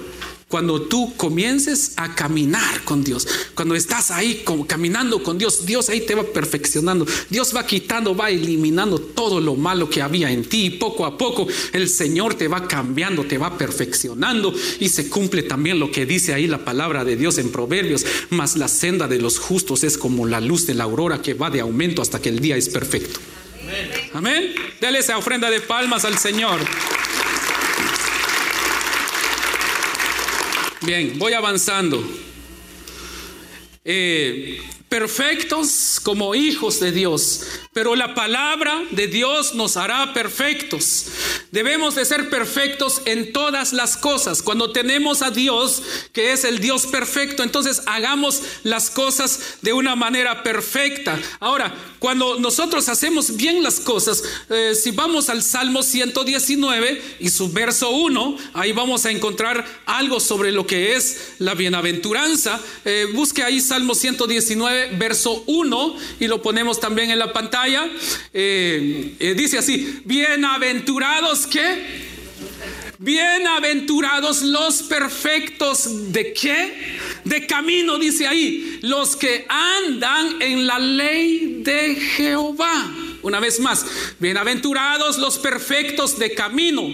cuando 0.48 0.82
tú 0.82 1.12
comiences 1.16 1.94
a 1.96 2.14
caminar 2.14 2.84
con 2.84 3.02
Dios, 3.02 3.26
cuando 3.56 3.74
estás 3.74 4.12
ahí 4.12 4.44
caminando 4.68 5.22
con 5.22 5.37
Dios, 5.37 5.66
Dios 5.66 5.88
ahí 5.88 6.02
te 6.02 6.14
va 6.14 6.22
perfeccionando, 6.22 7.06
Dios 7.28 7.52
va 7.56 7.66
quitando, 7.66 8.14
va 8.14 8.30
eliminando 8.30 9.00
todo 9.00 9.40
lo 9.40 9.56
malo 9.56 9.90
que 9.90 10.00
había 10.00 10.30
en 10.30 10.44
ti. 10.44 10.66
Y 10.66 10.70
poco 10.70 11.06
a 11.06 11.18
poco 11.18 11.48
el 11.72 11.88
Señor 11.88 12.34
te 12.34 12.46
va 12.46 12.68
cambiando, 12.68 13.24
te 13.24 13.37
va 13.37 13.58
perfeccionando. 13.58 14.54
Y 14.78 14.90
se 14.90 15.08
cumple 15.08 15.42
también 15.42 15.80
lo 15.80 15.90
que 15.90 16.06
dice 16.06 16.34
ahí 16.34 16.46
la 16.46 16.64
palabra 16.64 17.04
de 17.04 17.16
Dios 17.16 17.38
en 17.38 17.50
Proverbios, 17.50 18.06
mas 18.30 18.56
la 18.56 18.68
senda 18.68 19.08
de 19.08 19.18
los 19.18 19.40
justos 19.40 19.82
es 19.82 19.98
como 19.98 20.24
la 20.24 20.40
luz 20.40 20.66
de 20.66 20.74
la 20.74 20.84
aurora 20.84 21.20
que 21.20 21.34
va 21.34 21.50
de 21.50 21.62
aumento 21.62 22.00
hasta 22.00 22.22
que 22.22 22.28
el 22.28 22.38
día 22.38 22.56
es 22.56 22.68
perfecto. 22.68 23.18
Amén. 24.14 24.54
Dale 24.80 24.98
esa 24.98 25.16
ofrenda 25.18 25.50
de 25.50 25.60
palmas 25.60 26.04
al 26.04 26.18
Señor. 26.18 26.60
Bien, 30.82 31.18
voy 31.18 31.32
avanzando. 31.32 32.02
Eh, 33.84 34.60
perfectos 34.94 35.98
como 36.00 36.37
hijos 36.37 36.78
de 36.78 36.92
Dios, 36.92 37.40
pero 37.72 37.96
la 37.96 38.14
palabra 38.14 38.85
de 38.92 39.09
Dios 39.09 39.57
nos 39.57 39.76
hará 39.76 40.14
perfectos. 40.14 41.07
Debemos 41.50 41.96
de 41.96 42.04
ser 42.04 42.30
perfectos 42.30 43.02
en 43.04 43.33
todas 43.33 43.72
las 43.72 43.96
cosas. 43.96 44.40
Cuando 44.40 44.70
tenemos 44.70 45.22
a 45.22 45.33
Dios, 45.33 45.83
que 46.12 46.33
es 46.33 46.44
el 46.44 46.61
Dios 46.61 46.87
perfecto, 46.87 47.42
entonces 47.42 47.83
hagamos 47.87 48.40
las 48.62 48.88
cosas 48.88 49.57
de 49.62 49.72
una 49.72 49.96
manera 49.96 50.44
perfecta. 50.44 51.18
Ahora, 51.40 51.74
cuando 51.98 52.38
nosotros 52.38 52.88
hacemos 52.88 53.35
bien 53.37 53.62
las 53.62 53.80
cosas, 53.80 54.22
eh, 54.50 54.74
si 54.74 54.92
vamos 54.92 55.28
al 55.28 55.42
Salmo 55.42 55.83
119 55.83 57.16
y 57.18 57.30
su 57.30 57.50
verso 57.50 57.90
1, 57.90 58.37
ahí 58.52 58.72
vamos 58.72 59.07
a 59.07 59.11
encontrar 59.11 59.64
algo 59.87 60.20
sobre 60.20 60.52
lo 60.52 60.66
que 60.66 60.94
es 60.94 61.35
la 61.38 61.54
bienaventuranza. 61.54 62.61
Eh, 62.85 63.07
busque 63.12 63.42
ahí 63.42 63.61
Salmo 63.61 63.94
119, 63.94 64.83
verso 64.92 65.44
1, 65.46 65.96
y 66.20 66.26
lo 66.26 66.42
ponemos 66.42 66.80
también 66.80 67.10
en 67.10 67.18
la 67.18 67.32
pantalla. 67.32 67.88
Eh, 68.32 69.34
dice 69.36 69.58
así, 69.58 70.00
bienaventurados 70.04 71.46
que... 71.46 72.14
Bienaventurados 72.96 74.42
los 74.42 74.84
perfectos 74.84 76.12
de 76.12 76.32
qué? 76.32 76.96
De 77.24 77.44
camino, 77.46 77.98
dice 77.98 78.26
ahí, 78.26 78.78
los 78.82 79.16
que 79.16 79.44
andan 79.48 80.40
en 80.40 80.66
la 80.66 80.78
ley 80.78 81.60
de 81.62 81.96
Jehová. 81.96 83.03
Una 83.24 83.40
vez 83.40 83.58
más, 83.58 83.87
bienaventurados 84.20 85.16
los 85.16 85.38
perfectos 85.38 86.18
de 86.18 86.34
camino, 86.34 86.87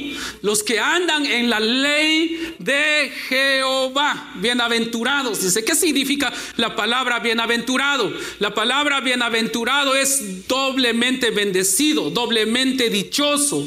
los 0.43 0.63
que 0.63 0.79
andan 0.79 1.27
en 1.27 1.51
la 1.51 1.59
ley 1.59 2.55
de 2.61 3.13
Jehová. 3.29 4.31
Bienaventurados. 4.37 5.43
Dice, 5.43 5.65
¿qué 5.65 5.75
significa 5.75 6.33
la 6.57 6.77
palabra 6.77 7.19
bienaventurado? 7.19 8.13
La 8.39 8.55
palabra 8.55 9.01
bienaventurado 9.01 9.97
es 9.97 10.47
doblemente 10.47 11.33
bendecido, 11.33 12.11
doblemente 12.11 12.91
dichoso. 12.91 13.67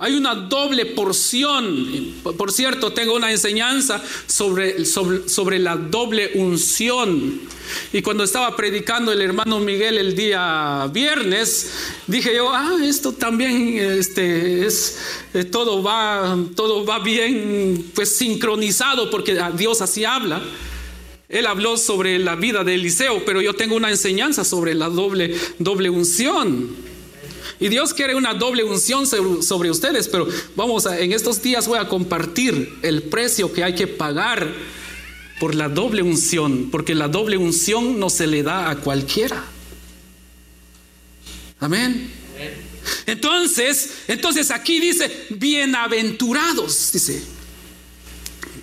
Hay 0.00 0.14
una 0.14 0.36
doble 0.36 0.86
porción. 0.86 2.14
Por 2.36 2.52
cierto, 2.52 2.92
tengo 2.92 3.16
una 3.16 3.32
enseñanza 3.32 4.00
sobre, 4.28 4.84
sobre, 4.84 5.58
la 5.58 5.74
doble 5.74 6.30
unción. 6.36 7.40
Y 7.92 8.00
cuando 8.00 8.22
estaba 8.22 8.54
predicando 8.54 9.10
el 9.10 9.20
hermano 9.20 9.58
Miguel 9.58 9.98
el 9.98 10.14
día 10.14 10.88
viernes, 10.92 11.72
dije 12.06 12.32
yo, 12.36 12.54
ah, 12.54 12.76
esto 12.80 13.12
también 13.12 13.76
este, 13.76 14.64
es, 14.64 14.98
eh, 15.34 15.42
todo, 15.42 15.82
va, 15.82 16.38
todo 16.54 16.86
va 16.86 17.00
bien, 17.00 17.90
pues 17.92 18.16
sincronizado, 18.16 19.10
porque 19.10 19.36
Dios 19.56 19.82
así 19.82 20.04
habla. 20.04 20.40
Él 21.28 21.44
habló 21.44 21.76
sobre 21.76 22.20
la 22.20 22.36
vida 22.36 22.62
de 22.62 22.76
Eliseo, 22.76 23.24
pero 23.24 23.42
yo 23.42 23.52
tengo 23.54 23.74
una 23.74 23.90
enseñanza 23.90 24.44
sobre 24.44 24.74
la 24.74 24.88
doble, 24.88 25.36
doble 25.58 25.90
unción. 25.90 26.97
Y 27.60 27.68
Dios 27.68 27.92
quiere 27.92 28.14
una 28.14 28.34
doble 28.34 28.62
unción 28.62 29.06
sobre, 29.06 29.70
ustedes, 29.70 30.08
pero 30.08 30.28
vamos 30.54 30.86
a, 30.86 30.98
en 30.98 31.12
estos 31.12 31.42
días 31.42 31.66
voy 31.66 31.78
a 31.78 31.88
compartir 31.88 32.78
el 32.82 33.02
precio 33.02 33.52
que 33.52 33.64
hay 33.64 33.74
que 33.74 33.88
pagar 33.88 34.48
por 35.40 35.54
la 35.54 35.68
doble 35.68 36.02
unción, 36.02 36.68
porque 36.70 36.94
la 36.94 37.08
doble 37.08 37.36
unción 37.36 37.98
no 37.98 38.10
se 38.10 38.26
le 38.26 38.42
da 38.42 38.70
a 38.70 38.76
cualquiera. 38.76 39.44
Amén. 41.60 42.10
Entonces, 43.06 43.90
entonces 44.06 44.50
aquí 44.50 44.78
dice, 44.78 45.26
bienaventurados, 45.30 46.92
dice. 46.92 47.22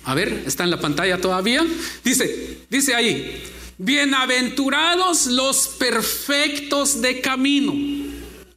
A 0.04 0.14
ver, 0.14 0.44
está 0.46 0.64
en 0.64 0.70
la 0.70 0.80
pantalla 0.80 1.20
todavía. 1.20 1.66
Dice, 2.04 2.58
dice 2.70 2.94
ahí, 2.94 3.42
bienaventurados 3.76 5.26
los 5.26 5.68
perfectos 5.68 7.02
de 7.02 7.20
camino. 7.20 8.05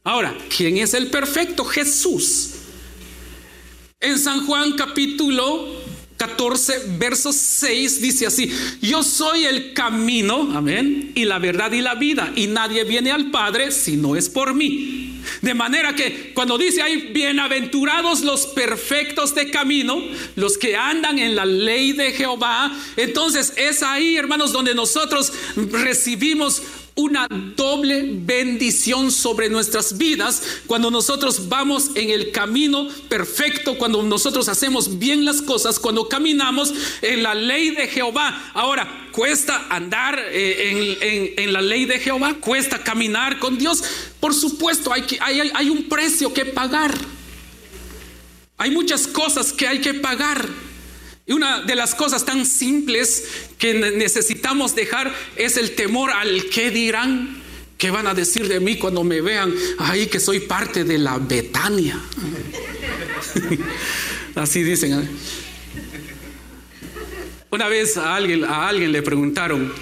Ahora, 0.02 0.34
¿quién 0.56 0.78
es 0.78 0.94
el 0.94 1.08
perfecto? 1.08 1.64
Jesús. 1.64 2.52
En 4.00 4.18
San 4.18 4.46
Juan 4.46 4.72
capítulo 4.72 5.68
14, 6.16 6.96
verso 6.98 7.32
6 7.32 8.00
dice 8.00 8.26
así, 8.26 8.50
yo 8.80 9.02
soy 9.02 9.44
el 9.44 9.74
camino, 9.74 10.56
amén, 10.56 11.12
y 11.14 11.24
la 11.24 11.38
verdad 11.38 11.72
y 11.72 11.82
la 11.82 11.94
vida, 11.94 12.32
y 12.34 12.46
nadie 12.46 12.84
viene 12.84 13.10
al 13.10 13.30
Padre 13.30 13.72
si 13.72 13.96
no 13.96 14.16
es 14.16 14.30
por 14.30 14.54
mí. 14.54 15.20
De 15.42 15.54
manera 15.54 15.94
que 15.94 16.32
cuando 16.34 16.56
dice 16.56 16.80
ahí, 16.82 17.10
bienaventurados 17.12 18.20
los 18.22 18.46
perfectos 18.46 19.34
de 19.34 19.50
camino, 19.50 20.02
los 20.36 20.56
que 20.56 20.76
andan 20.76 21.18
en 21.18 21.36
la 21.36 21.44
ley 21.44 21.92
de 21.92 22.12
Jehová, 22.12 22.74
entonces 22.96 23.52
es 23.56 23.82
ahí, 23.82 24.16
hermanos, 24.16 24.52
donde 24.52 24.74
nosotros 24.74 25.32
recibimos 25.56 26.62
una 26.94 27.26
doble 27.56 28.04
bendición 28.12 29.10
sobre 29.10 29.48
nuestras 29.48 29.96
vidas 29.96 30.42
cuando 30.66 30.90
nosotros 30.90 31.48
vamos 31.48 31.90
en 31.94 32.10
el 32.10 32.30
camino 32.32 32.88
perfecto, 33.08 33.78
cuando 33.78 34.02
nosotros 34.02 34.48
hacemos 34.48 34.98
bien 34.98 35.24
las 35.24 35.42
cosas, 35.42 35.78
cuando 35.78 36.08
caminamos 36.08 36.72
en 37.02 37.22
la 37.22 37.34
ley 37.34 37.70
de 37.70 37.88
Jehová. 37.88 38.50
Ahora, 38.54 39.08
cuesta 39.12 39.66
andar 39.70 40.18
eh, 40.30 41.34
en, 41.36 41.52
la 41.52 41.60
ley 41.60 41.84
de 41.84 41.98
Jehová, 41.98 42.34
cuesta 42.34 42.82
caminar 42.82 43.38
con 43.38 43.58
Dios. 43.58 43.82
Por 44.20 44.34
supuesto, 44.34 44.92
hay, 44.92 45.04
hay, 45.20 45.50
hay 45.54 45.70
un 45.70 45.88
precio 45.88 46.32
que 46.32 46.44
pagar. 46.44 46.94
Hay 48.58 48.70
muchas 48.70 49.06
cosas 49.06 49.52
que 49.52 49.66
hay 49.66 49.80
que 49.80 49.94
pagar. 49.94 50.69
Y 51.30 51.32
una 51.32 51.60
de 51.60 51.76
las 51.76 51.94
cosas 51.94 52.24
tan 52.24 52.44
simples 52.44 53.22
que 53.56 53.72
necesitamos 53.72 54.74
dejar 54.74 55.14
es 55.36 55.56
el 55.56 55.76
temor 55.76 56.10
al 56.10 56.46
qué 56.46 56.72
dirán, 56.72 57.40
qué 57.78 57.92
van 57.92 58.08
a 58.08 58.14
decir 58.14 58.48
de 58.48 58.58
mí 58.58 58.78
cuando 58.78 59.04
me 59.04 59.20
vean 59.20 59.54
ahí 59.78 60.08
que 60.08 60.18
soy 60.18 60.40
parte 60.40 60.82
de 60.82 60.98
la 60.98 61.18
Betania. 61.18 62.00
Así 64.34 64.64
dicen. 64.64 65.04
¿eh? 65.04 65.08
Una 67.52 67.68
vez 67.68 67.96
a 67.96 68.16
alguien, 68.16 68.42
a 68.44 68.66
alguien 68.66 68.90
le 68.90 69.00
preguntaron, 69.00 69.72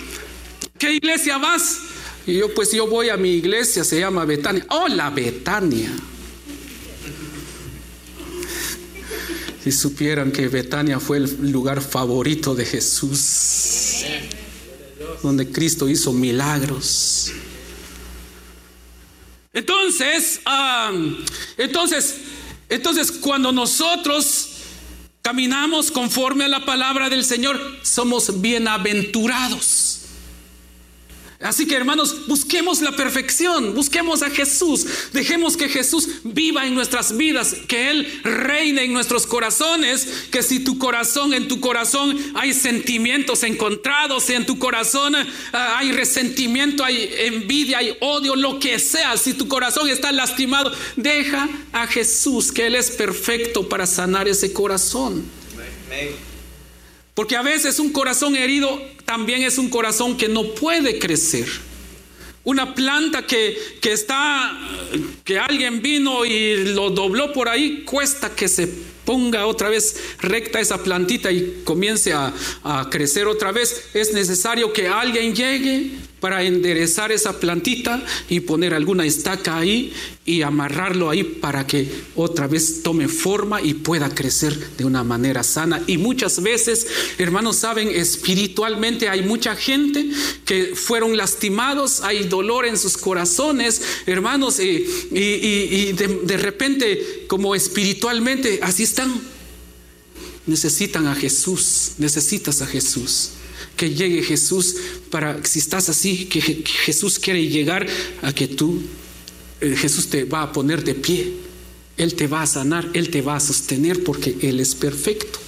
¿qué 0.79 0.93
iglesia 0.93 1.39
vas? 1.39 1.79
Y 2.27 2.35
yo, 2.35 2.53
pues 2.53 2.73
yo 2.73 2.87
voy 2.89 3.09
a 3.09 3.17
mi 3.17 3.31
iglesia, 3.31 3.85
se 3.85 3.99
llama 3.99 4.27
Betania. 4.27 4.67
Oh, 4.69 4.87
Betania. 5.15 5.93
Si 9.69 9.73
supieran 9.73 10.33
que 10.33 10.49
Betania 10.49 10.99
fue 10.99 11.19
el 11.19 11.53
lugar 11.53 11.83
favorito 11.83 12.55
de 12.55 12.65
Jesús, 12.65 14.03
donde 15.23 15.53
Cristo 15.53 15.91
hizo 15.91 16.11
milagros. 16.11 17.33
Entonces, 19.53 20.41
entonces, 21.59 22.15
entonces 22.71 23.13
cuando 23.13 23.53
nosotros 23.53 24.53
caminamos 25.21 25.91
conforme 25.91 26.47
a 26.47 26.49
la 26.49 26.65
palabra 26.65 27.11
del 27.11 27.23
Señor, 27.23 27.61
somos 27.83 28.41
bienaventurados. 28.41 29.88
Así 31.41 31.69
que 31.69 31.77
hermanos, 31.77 32.27
busquemos 32.27 32.81
la 32.81 32.97
perfección, 32.97 33.73
busquemos 33.73 34.23
a 34.23 34.31
Jesús, 34.31 34.85
dejemos 35.13 35.57
que 35.57 35.69
Jesús 35.69 36.09
viva 36.25 36.67
en 36.67 36.75
nuestras 36.75 37.17
vidas, 37.17 37.55
que 37.69 37.91
Él 37.91 38.21
reine 38.25 38.83
en 38.83 38.93
nuestros 38.93 39.25
corazones, 39.25 40.27
que 40.33 40.43
si 40.43 40.59
tu 40.59 40.79
corazón, 40.79 41.33
en 41.33 41.47
tu 41.47 41.61
corazón 41.61 42.19
hay 42.35 42.53
sentimientos 42.53 43.45
encontrados, 43.45 44.25
si 44.25 44.33
en 44.33 44.47
tu 44.47 44.59
corazón 44.59 45.15
ah, 45.15 45.77
hay 45.79 45.93
resentimiento, 45.93 46.85
hay 46.85 47.09
envidia, 47.19 47.79
hay 47.79 47.97
odio, 48.01 48.35
lo 48.35 48.59
que 48.59 48.81
sea, 48.81 49.17
si 49.17 49.33
tu 49.33 49.47
corazón 49.47 49.89
está 49.89 50.11
lastimado, 50.11 50.73
deja 50.97 51.49
a 51.73 51.87
Jesús, 51.87 52.51
que 52.51 52.67
Él 52.67 52.75
es 52.75 52.91
perfecto 52.91 53.69
para 53.69 53.87
sanar 53.87 54.27
ese 54.27 54.53
corazón. 54.53 55.25
Porque 57.19 57.35
a 57.35 57.43
veces 57.43 57.81
un 57.81 57.91
corazón 57.91 58.37
herido 58.37 58.81
también 59.05 59.43
es 59.43 59.59
un 59.59 59.69
corazón 59.71 60.17
que 60.17 60.29
no 60.29 60.55
puede 60.55 61.01
crecer. 61.01 61.49
Una 62.45 62.77
planta 62.77 63.27
que, 63.27 63.59
que 63.81 63.91
está, 63.91 64.57
que 65.25 65.37
alguien 65.37 65.83
vino 65.83 66.25
y 66.25 66.75
lo 66.75 66.91
dobló 66.91 67.33
por 67.33 67.49
ahí, 67.49 67.83
cuesta 67.83 68.37
que 68.37 68.47
se 68.47 68.69
ponga 69.05 69.49
otra 69.49 69.69
vez 69.69 69.97
recta 70.21 70.61
esa 70.61 70.81
plantita 70.81 71.33
y 71.33 71.63
comience 71.65 72.13
a, 72.13 72.33
a 72.63 72.89
crecer 72.89 73.27
otra 73.27 73.51
vez. 73.51 73.87
Es 73.95 74.13
necesario 74.13 74.73
que 74.73 74.87
alguien 74.87 75.35
llegue 75.35 75.91
para 76.21 76.43
enderezar 76.43 77.13
esa 77.13 77.39
plantita 77.39 78.05
y 78.29 78.41
poner 78.41 78.75
alguna 78.75 79.07
estaca 79.07 79.57
ahí 79.57 79.93
y 80.25 80.43
amarrarlo 80.43 81.09
ahí 81.11 81.23
para 81.25 81.67
que 81.67 81.89
otra 82.17 82.47
vez 82.47 82.83
tome 82.83 83.09
forma 83.09 83.63
y 83.63 83.75
pueda 83.75 84.15
crecer 84.15 84.77
de 84.77 84.85
una 84.85 85.05
manera 85.05 85.43
sana. 85.43 85.83
Y 85.87 85.97
muchas 85.97 86.43
veces, 86.43 86.87
hermanos, 87.19 87.57
saben, 87.57 87.89
espiritualmente 87.89 89.09
hay 89.09 89.23
mucha 89.23 89.55
gente 89.55 90.11
que 90.45 90.75
fueron 90.75 91.17
lastimados, 91.17 92.03
hay 92.03 92.25
dolor 92.25 92.67
en 92.67 92.77
sus 92.77 92.97
corazones, 92.97 93.81
hermanos, 94.07 94.61
y, 94.61 94.87
y, 95.13 95.93
de, 95.93 96.21
de 96.25 96.37
repente 96.37 97.25
como 97.27 97.55
espiritualmente 97.55 98.61
así 98.63 98.83
están. 98.83 99.39
Necesitan 100.47 101.07
a 101.07 101.15
Jesús, 101.15 101.93
necesitas 101.99 102.63
a 102.63 102.67
Jesús 102.67 103.33
que 103.79 103.95
llegue 103.95 104.23
Jesús 104.23 104.77
para, 105.11 105.43
si 105.45 105.61
estás 105.61 105.89
así, 105.89 106.27
que 106.27 106.41
Jesús 106.41 107.19
quiere 107.19 107.47
llegar 107.49 107.87
a 108.21 108.33
que 108.35 108.49
tú, 108.49 108.83
eh, 109.63 109.75
Jesús 109.75 110.09
te 110.09 110.25
va 110.25 110.43
a 110.43 110.53
poner 110.53 110.85
de 110.85 110.95
pie, 110.95 111.33
Él 111.97 112.15
te 112.15 112.27
va 112.27 112.43
a 112.43 112.47
sanar, 112.47 112.91
Él 112.93 113.09
te 113.09 113.23
va 113.23 113.37
a 113.37 113.41
sostener 113.41 114.05
porque 114.05 114.37
Él 114.43 114.61
es 114.61 114.75
perfecto. 114.75 115.39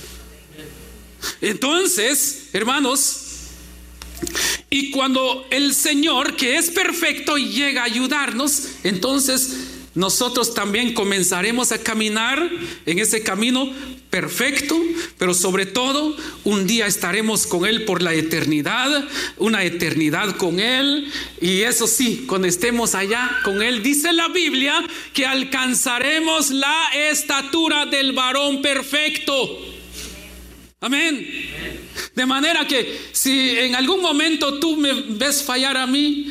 Entonces, 1.43 2.45
hermanos, 2.55 3.27
y 4.71 4.90
cuando 4.90 5.47
el 5.51 5.75
Señor, 5.75 6.37
que 6.37 6.57
es 6.57 6.71
perfecto, 6.71 7.37
llega 7.37 7.83
a 7.83 7.87
ayudarnos, 7.87 8.62
entonces 8.85 9.51
nosotros 9.94 10.55
también 10.55 10.94
comenzaremos 10.94 11.72
a 11.72 11.79
caminar 11.79 12.48
en 12.87 12.98
ese 12.98 13.22
camino 13.22 13.72
perfecto, 14.09 14.81
pero 15.18 15.35
sobre 15.35 15.66
todo 15.66 16.16
un 16.44 16.66
día 16.66 16.87
estaremos 16.87 17.46
con 17.46 17.66
Él 17.66 17.85
por 17.85 18.03
la 18.03 18.14
eternidad, 18.14 19.05
una 19.38 19.64
eternidad 19.64 20.37
con 20.37 20.61
Él, 20.61 21.11
y 21.40 21.62
eso 21.62 21.87
sí, 21.87 22.24
cuando 22.29 22.46
estemos 22.46 22.94
allá 22.94 23.38
con 23.44 23.62
Él, 23.62 23.83
dice 23.83 24.12
la 24.12 24.29
Biblia 24.29 24.85
que 25.12 25.26
alcanzaremos 25.26 26.50
la 26.50 26.90
estatura 27.11 27.87
del 27.87 28.12
varón 28.12 28.62
perfecto. 28.62 29.35
Amén. 30.81 31.26
De 32.14 32.26
manera 32.26 32.66
que 32.66 33.00
si 33.12 33.50
en 33.50 33.74
algún 33.74 34.00
momento 34.00 34.59
tú 34.59 34.76
me 34.76 34.92
ves 34.92 35.42
fallar 35.42 35.76
a 35.76 35.87
mí, 35.87 36.26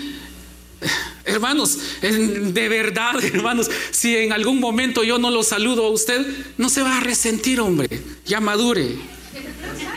Hermanos, 1.25 1.77
de 2.01 2.69
verdad, 2.69 3.23
hermanos, 3.23 3.69
si 3.91 4.15
en 4.17 4.31
algún 4.33 4.59
momento 4.59 5.03
yo 5.03 5.17
no 5.17 5.31
lo 5.31 5.43
saludo 5.43 5.85
a 5.85 5.89
usted, 5.89 6.25
no 6.57 6.69
se 6.69 6.81
va 6.81 6.97
a 6.97 6.99
resentir, 7.01 7.59
hombre. 7.59 7.87
Ya 8.25 8.39
madure. 8.39 8.95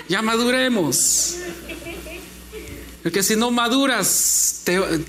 Ya 0.08 0.22
maduremos. 0.22 1.36
Porque 3.02 3.22
si 3.22 3.36
no 3.36 3.50
maduras, 3.50 4.62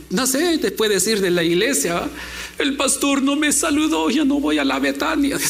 no 0.10 0.26
sé, 0.26 0.58
te 0.58 0.71
puede 0.71 0.95
decir 0.95 1.21
de 1.21 1.30
la 1.30 1.43
iglesia, 1.43 2.10
el 2.58 2.76
pastor 2.76 3.21
no 3.21 3.36
me 3.36 3.52
saludó, 3.52 4.10
ya 4.10 4.26
no 4.26 4.39
voy 4.39 4.58
a 4.58 4.65
la 4.65 4.80
Betania. 4.80 5.38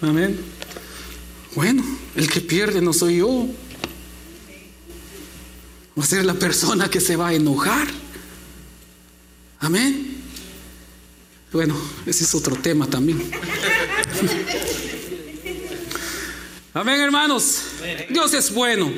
Amén. 0.00 0.36
Bueno, 1.54 1.84
el 2.16 2.28
que 2.28 2.40
pierde 2.40 2.82
no 2.82 2.92
soy 2.92 3.18
yo 3.18 3.46
va 5.98 6.02
a 6.02 6.06
ser 6.06 6.24
la 6.24 6.34
persona 6.34 6.90
que 6.90 7.00
se 7.00 7.16
va 7.16 7.28
a 7.28 7.34
enojar. 7.34 7.88
Amén. 9.60 10.16
Bueno, 11.52 11.76
ese 12.04 12.24
es 12.24 12.34
otro 12.34 12.56
tema 12.56 12.86
también. 12.86 13.30
Amén, 16.74 17.00
hermanos. 17.00 17.62
Dios 18.10 18.34
es 18.34 18.52
bueno. 18.52 18.92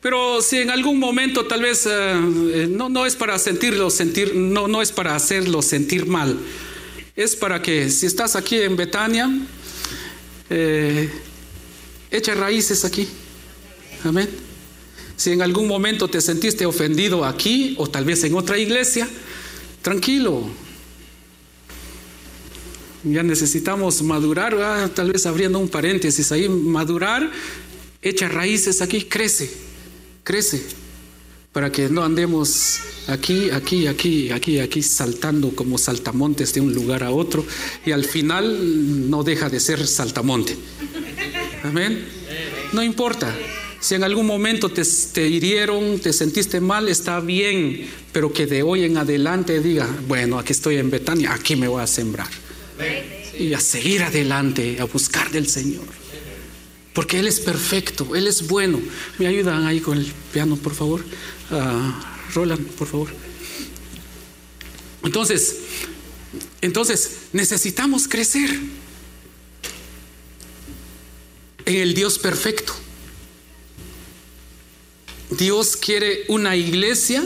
Pero 0.00 0.40
si 0.40 0.58
en 0.58 0.70
algún 0.70 0.98
momento 0.98 1.46
tal 1.46 1.62
vez 1.62 1.86
eh, 1.88 2.66
no, 2.68 2.88
no 2.88 3.06
es 3.06 3.14
para 3.14 3.38
sentirlo 3.38 3.90
sentir, 3.90 4.34
no, 4.34 4.66
no 4.66 4.82
es 4.82 4.90
para 4.90 5.14
hacerlo 5.14 5.62
sentir 5.62 6.06
mal. 6.06 6.38
Es 7.14 7.36
para 7.36 7.60
que 7.60 7.90
si 7.90 8.06
estás 8.06 8.34
aquí 8.34 8.58
en 8.58 8.74
Betania, 8.74 9.30
eh, 10.48 11.10
echa 12.10 12.34
raíces 12.34 12.84
aquí. 12.84 13.06
Amén. 14.04 14.28
Si 15.22 15.30
en 15.30 15.40
algún 15.40 15.68
momento 15.68 16.08
te 16.08 16.20
sentiste 16.20 16.66
ofendido 16.66 17.24
aquí 17.24 17.76
o 17.78 17.86
tal 17.86 18.04
vez 18.04 18.24
en 18.24 18.34
otra 18.34 18.58
iglesia, 18.58 19.08
tranquilo, 19.80 20.48
ya 23.04 23.22
necesitamos 23.22 24.02
madurar, 24.02 24.88
tal 24.92 25.12
vez 25.12 25.24
abriendo 25.24 25.60
un 25.60 25.68
paréntesis 25.68 26.32
ahí, 26.32 26.48
madurar, 26.48 27.30
echa 28.02 28.26
raíces 28.26 28.82
aquí, 28.82 29.02
crece, 29.02 29.48
crece, 30.24 30.60
para 31.52 31.70
que 31.70 31.88
no 31.88 32.02
andemos 32.02 32.80
aquí, 33.06 33.50
aquí, 33.50 33.86
aquí, 33.86 34.32
aquí, 34.32 34.58
aquí, 34.58 34.82
saltando 34.82 35.54
como 35.54 35.78
saltamontes 35.78 36.52
de 36.52 36.62
un 36.62 36.74
lugar 36.74 37.04
a 37.04 37.12
otro 37.12 37.46
y 37.86 37.92
al 37.92 38.04
final 38.04 39.08
no 39.08 39.22
deja 39.22 39.48
de 39.48 39.60
ser 39.60 39.86
saltamonte. 39.86 40.56
Amén. 41.62 42.08
No 42.72 42.82
importa. 42.82 43.32
Si 43.82 43.96
en 43.96 44.04
algún 44.04 44.26
momento 44.26 44.68
te, 44.68 44.82
te, 45.12 45.26
hirieron, 45.26 45.98
te 45.98 46.12
sentiste 46.12 46.60
mal, 46.60 46.88
está 46.88 47.18
bien, 47.18 47.88
pero 48.12 48.32
que 48.32 48.46
de 48.46 48.62
hoy 48.62 48.84
en 48.84 48.96
adelante 48.96 49.60
diga, 49.60 49.88
bueno, 50.06 50.38
aquí 50.38 50.52
estoy 50.52 50.76
en 50.76 50.88
Betania, 50.88 51.34
aquí 51.34 51.56
me 51.56 51.66
voy 51.66 51.82
a 51.82 51.88
sembrar 51.88 52.28
y 53.36 53.52
a 53.54 53.60
seguir 53.60 54.04
adelante, 54.04 54.78
a 54.80 54.84
buscar 54.84 55.32
del 55.32 55.48
Señor. 55.48 55.84
Porque 56.92 57.18
Él 57.18 57.26
es 57.26 57.40
perfecto, 57.40 58.14
Él 58.14 58.28
es 58.28 58.46
bueno. 58.46 58.80
¿Me 59.18 59.26
ayudan 59.26 59.66
ahí 59.66 59.80
con 59.80 59.98
el 59.98 60.12
piano, 60.32 60.54
por 60.54 60.74
favor? 60.74 61.04
Uh, 61.50 62.34
Roland, 62.34 62.64
por 62.72 62.86
favor. 62.86 63.08
Entonces, 65.02 65.56
entonces 66.60 67.16
necesitamos 67.32 68.06
crecer 68.06 68.48
en 71.64 71.76
el 71.76 71.94
Dios 71.94 72.20
perfecto. 72.20 72.74
Dios 75.36 75.76
quiere 75.76 76.24
una 76.28 76.56
iglesia 76.56 77.24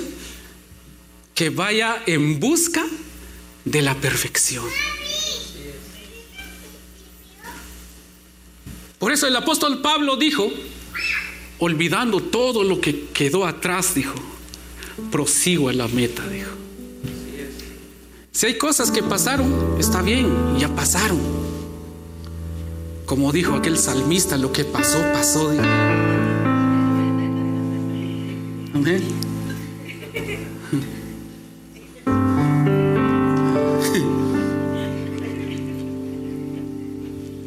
que 1.34 1.50
vaya 1.50 2.02
en 2.07 2.40
busca 2.40 2.84
de 3.64 3.82
la 3.82 3.94
perfección. 3.94 4.64
Por 8.98 9.12
eso 9.12 9.26
el 9.26 9.36
apóstol 9.36 9.82
Pablo 9.82 10.16
dijo, 10.16 10.50
olvidando 11.59 12.22
todo 12.22 12.64
lo 12.64 12.80
que 12.80 13.09
quedó 13.12 13.44
atrás, 13.44 13.94
dijo, 13.94 14.14
prosigo 15.11 15.68
a 15.68 15.72
la 15.72 15.88
meta, 15.88 16.26
dijo. 16.28 16.50
Si 18.32 18.46
hay 18.46 18.59
cosas 18.59 18.90
que 18.90 19.02
pasaron, 19.02 19.76
está 19.78 20.02
bien, 20.02 20.59
ya 20.59 20.68
pasaron. 20.68 21.20
Como 23.04 23.32
dijo 23.32 23.54
aquel 23.54 23.78
salmista, 23.78 24.36
lo 24.36 24.52
que 24.52 24.64
pasó, 24.64 25.00
pasó. 25.12 25.52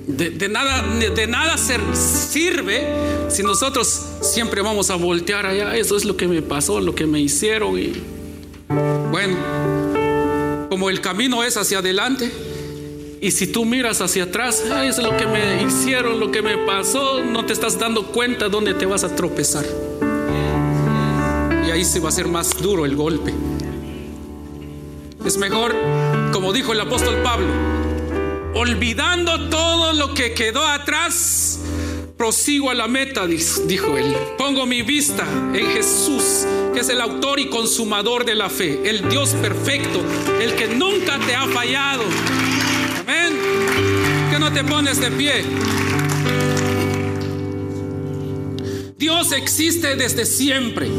De, 0.08 0.32
de, 0.32 0.50
nada, 0.50 0.84
de 0.98 1.28
nada 1.28 1.56
sirve 1.58 2.86
si 3.30 3.44
nosotros 3.44 3.88
siempre 4.22 4.62
vamos 4.62 4.90
a 4.90 4.96
voltear 4.96 5.46
allá. 5.46 5.76
Eso 5.78 5.96
es 5.96 6.04
lo 6.04 6.18
que 6.18 6.28
me 6.28 6.42
pasó, 6.42 6.80
lo 6.82 6.94
que 6.94 7.06
me 7.06 7.20
hicieron. 7.20 7.80
Y 7.80 7.94
bueno, 9.12 9.38
como 10.70 10.90
el 10.90 11.00
camino 11.02 11.44
es 11.44 11.58
hacia 11.58 11.80
adelante, 11.80 12.32
y 13.22 13.32
si 13.32 13.48
tú 13.48 13.66
miras 13.66 14.02
hacia 14.02 14.24
atrás, 14.24 14.64
eso 14.66 14.82
es 14.84 14.98
lo 15.00 15.18
que 15.18 15.26
me 15.26 15.64
hicieron, 15.64 16.20
lo 16.20 16.32
que 16.32 16.42
me 16.42 16.58
pasó, 16.58 17.24
no 17.24 17.46
te 17.46 17.54
estás 17.54 17.78
dando 17.78 18.08
cuenta 18.08 18.50
dónde 18.50 18.74
te 18.74 18.86
vas 18.86 19.04
a 19.04 19.16
tropezar. 19.16 19.66
Ahí 21.72 21.86
se 21.86 22.00
va 22.00 22.10
a 22.10 22.12
ser 22.12 22.28
más 22.28 22.58
duro 22.62 22.86
el 22.86 22.96
golpe. 22.96 23.34
Es 25.26 25.38
mejor, 25.38 25.76
como 26.32 26.52
dijo 26.52 26.74
el 26.74 26.80
apóstol 26.82 27.22
Pablo, 27.22 27.48
olvidando 28.56 29.50
todo 29.50 29.94
lo 29.94 30.14
que 30.14 30.34
quedó 30.34 30.66
atrás, 30.66 31.60
prosigo 32.18 32.72
a 32.72 32.74
la 32.74 32.88
meta, 32.88 33.28
dijo 33.28 33.98
él. 33.98 34.16
Pongo 34.38 34.66
mi 34.66 34.82
vista 34.82 35.26
en 35.54 35.68
Jesús, 35.68 36.46
que 36.74 36.80
es 36.80 36.90
el 36.90 37.02
autor 37.02 37.40
y 37.40 37.50
consumador 37.50 38.26
de 38.26 38.36
la 38.36 38.50
fe, 38.50 38.90
el 38.90 39.08
Dios 39.08 39.30
perfecto, 39.42 40.02
el 40.42 40.56
que 40.56 40.70
nunca 40.70 41.20
te 41.20 41.36
ha 41.36 41.48
fallado. 41.48 42.04
Amén. 43.02 43.38
Que 44.32 44.40
no 44.40 44.52
te 44.52 44.64
pones 44.64 45.00
de 45.00 45.12
pie. 45.12 45.44
Dios 48.98 49.32
existe 49.32 49.96
desde 49.96 50.26
siempre. 50.26 50.90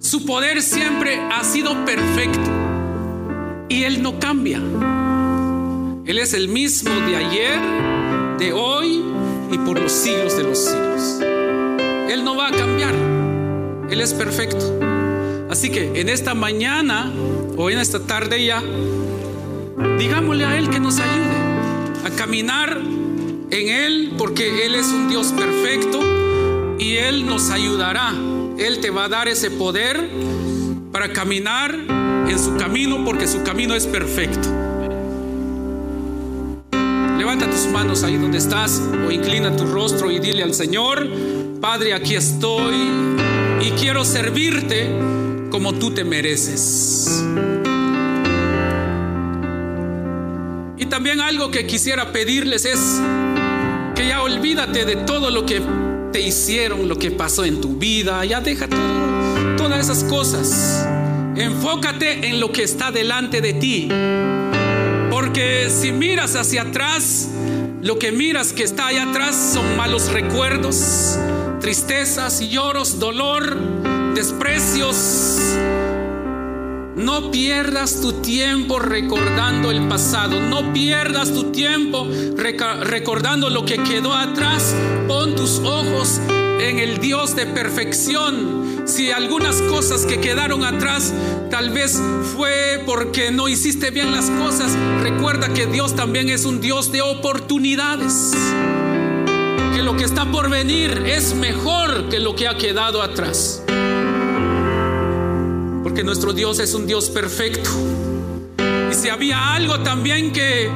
Su 0.00 0.24
poder 0.24 0.62
siempre 0.62 1.20
ha 1.20 1.44
sido 1.44 1.84
perfecto. 1.84 2.40
Y 3.68 3.84
Él 3.84 4.02
no 4.02 4.18
cambia. 4.18 4.58
Él 6.06 6.18
es 6.18 6.32
el 6.32 6.48
mismo 6.48 6.90
de 7.06 7.16
ayer, 7.16 7.60
de 8.38 8.52
hoy 8.54 9.02
y 9.52 9.58
por 9.58 9.78
los 9.78 9.92
siglos 9.92 10.36
de 10.36 10.44
los 10.44 10.58
siglos. 10.58 11.20
Él 12.10 12.24
no 12.24 12.34
va 12.36 12.48
a 12.48 12.50
cambiar. 12.50 12.94
Él 13.90 14.00
es 14.00 14.14
perfecto. 14.14 14.78
Así 15.50 15.70
que 15.70 16.00
en 16.00 16.08
esta 16.08 16.34
mañana 16.34 17.12
o 17.56 17.68
en 17.68 17.78
esta 17.78 18.00
tarde 18.00 18.44
ya, 18.44 18.62
digámosle 19.98 20.46
a 20.46 20.56
Él 20.56 20.70
que 20.70 20.80
nos 20.80 20.98
ayude 20.98 22.06
a 22.06 22.10
caminar 22.16 22.80
en 23.50 23.68
Él 23.68 24.12
porque 24.16 24.64
Él 24.64 24.74
es 24.74 24.86
un 24.86 25.08
Dios 25.10 25.32
perfecto 25.32 26.07
y 26.78 26.96
Él 26.96 27.26
nos 27.26 27.50
ayudará. 27.50 28.14
Él 28.58 28.80
te 28.80 28.90
va 28.90 29.04
a 29.04 29.08
dar 29.08 29.28
ese 29.28 29.50
poder 29.50 30.08
para 30.92 31.12
caminar 31.12 31.74
en 31.74 32.38
su 32.38 32.56
camino 32.56 33.04
porque 33.04 33.26
su 33.26 33.42
camino 33.42 33.74
es 33.74 33.86
perfecto. 33.86 34.48
Levanta 37.18 37.50
tus 37.50 37.66
manos 37.66 38.04
ahí 38.04 38.16
donde 38.16 38.38
estás 38.38 38.80
o 39.06 39.10
inclina 39.10 39.54
tu 39.54 39.66
rostro 39.66 40.10
y 40.10 40.18
dile 40.18 40.42
al 40.42 40.54
Señor, 40.54 41.06
Padre, 41.60 41.92
aquí 41.94 42.14
estoy 42.14 42.76
y 43.60 43.70
quiero 43.72 44.04
servirte 44.04 44.88
como 45.50 45.74
tú 45.74 45.90
te 45.90 46.04
mereces. 46.04 47.24
Y 50.76 50.86
también 50.86 51.20
algo 51.20 51.50
que 51.50 51.66
quisiera 51.66 52.12
pedirles 52.12 52.64
es 52.64 53.00
que 53.96 54.06
ya 54.06 54.22
olvídate 54.22 54.84
de 54.84 54.96
todo 54.96 55.30
lo 55.30 55.44
que 55.44 55.60
te 56.12 56.20
hicieron, 56.20 56.88
lo 56.88 56.96
que 56.96 57.10
pasó 57.10 57.44
en 57.44 57.60
tu 57.60 57.76
vida, 57.76 58.24
ya 58.24 58.40
deja 58.40 58.68
todo, 58.68 59.56
todas 59.56 59.80
esas 59.80 60.04
cosas. 60.04 60.86
Enfócate 61.36 62.28
en 62.28 62.40
lo 62.40 62.50
que 62.52 62.62
está 62.62 62.90
delante 62.90 63.40
de 63.40 63.52
ti. 63.54 63.88
Porque 65.10 65.68
si 65.70 65.92
miras 65.92 66.36
hacia 66.36 66.62
atrás, 66.62 67.28
lo 67.82 67.98
que 67.98 68.12
miras 68.12 68.52
que 68.52 68.64
está 68.64 68.88
allá 68.88 69.10
atrás 69.10 69.52
son 69.54 69.76
malos 69.76 70.10
recuerdos, 70.10 71.18
tristezas 71.60 72.40
lloros, 72.40 72.98
dolor, 72.98 73.56
desprecios. 74.14 75.38
No 76.98 77.30
pierdas 77.30 78.00
tu 78.00 78.12
tiempo 78.14 78.80
recordando 78.80 79.70
el 79.70 79.86
pasado. 79.86 80.40
No 80.40 80.72
pierdas 80.72 81.32
tu 81.32 81.52
tiempo 81.52 82.08
recordando 82.82 83.48
lo 83.50 83.64
que 83.64 83.80
quedó 83.84 84.12
atrás. 84.12 84.74
Pon 85.06 85.36
tus 85.36 85.60
ojos 85.60 86.20
en 86.28 86.80
el 86.80 86.98
Dios 86.98 87.36
de 87.36 87.46
perfección. 87.46 88.82
Si 88.84 89.12
algunas 89.12 89.62
cosas 89.62 90.06
que 90.06 90.20
quedaron 90.20 90.64
atrás 90.64 91.14
tal 91.50 91.70
vez 91.70 92.02
fue 92.34 92.82
porque 92.84 93.30
no 93.30 93.48
hiciste 93.48 93.92
bien 93.92 94.10
las 94.10 94.28
cosas, 94.30 94.72
recuerda 95.00 95.54
que 95.54 95.66
Dios 95.66 95.94
también 95.94 96.28
es 96.28 96.44
un 96.44 96.60
Dios 96.60 96.90
de 96.90 97.02
oportunidades. 97.02 98.32
Que 99.72 99.82
lo 99.82 99.96
que 99.96 100.02
está 100.02 100.32
por 100.32 100.50
venir 100.50 101.04
es 101.06 101.32
mejor 101.34 102.08
que 102.08 102.18
lo 102.18 102.34
que 102.34 102.48
ha 102.48 102.56
quedado 102.56 103.02
atrás. 103.02 103.62
Porque 105.82 106.02
nuestro 106.04 106.32
Dios 106.32 106.58
es 106.58 106.74
un 106.74 106.86
Dios 106.86 107.10
perfecto. 107.10 107.70
Y 108.90 108.94
si 108.94 109.08
había 109.08 109.54
algo 109.54 109.80
también 109.80 110.32
que, 110.32 110.70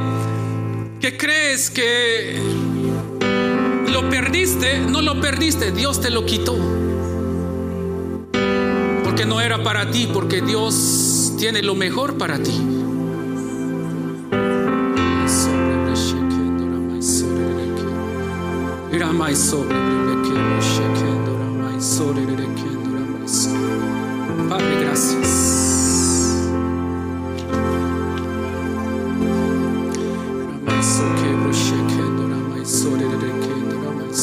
que 1.00 1.16
crees 1.16 1.70
que 1.70 2.38
lo 3.90 4.08
perdiste, 4.08 4.80
no 4.80 5.02
lo 5.02 5.20
perdiste, 5.20 5.72
Dios 5.72 6.00
te 6.00 6.10
lo 6.10 6.24
quitó. 6.24 6.56
Porque 9.04 9.24
no 9.26 9.40
era 9.40 9.62
para 9.62 9.90
ti, 9.90 10.08
porque 10.12 10.40
Dios 10.40 11.32
tiene 11.38 11.62
lo 11.62 11.74
mejor 11.74 12.16
para 12.18 12.38
ti. 12.42 12.52
Ramai 19.12 19.34
sobre 19.36 19.82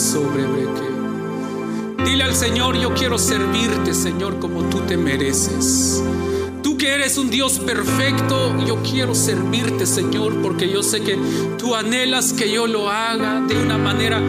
sobre 0.10 0.44
Rebekendo. 0.44 2.04
Dile 2.06 2.24
al 2.24 2.36
Señor, 2.36 2.78
yo 2.78 2.94
quiero 2.94 3.18
servirte, 3.18 3.94
Señor, 3.94 4.40
como 4.40 4.64
tú 4.70 4.80
te 4.82 4.98
mereces. 4.98 6.04
Tú 6.64 6.78
que 6.78 6.94
eres 6.94 7.18
un 7.18 7.30
Dios 7.30 7.60
perfecto, 7.60 8.56
yo 8.66 8.82
quiero 8.84 9.16
servirte, 9.16 9.86
Señor, 9.86 10.42
porque 10.42 10.70
yo 10.70 10.84
sé 10.84 11.02
que 11.02 11.18
tú 11.58 11.76
anhelas 11.76 12.34
que 12.34 12.52
yo 12.52 12.68
lo 12.68 12.90
haga 12.90 13.42
de 13.42 13.58
una 13.58 13.78
manera 13.78 14.22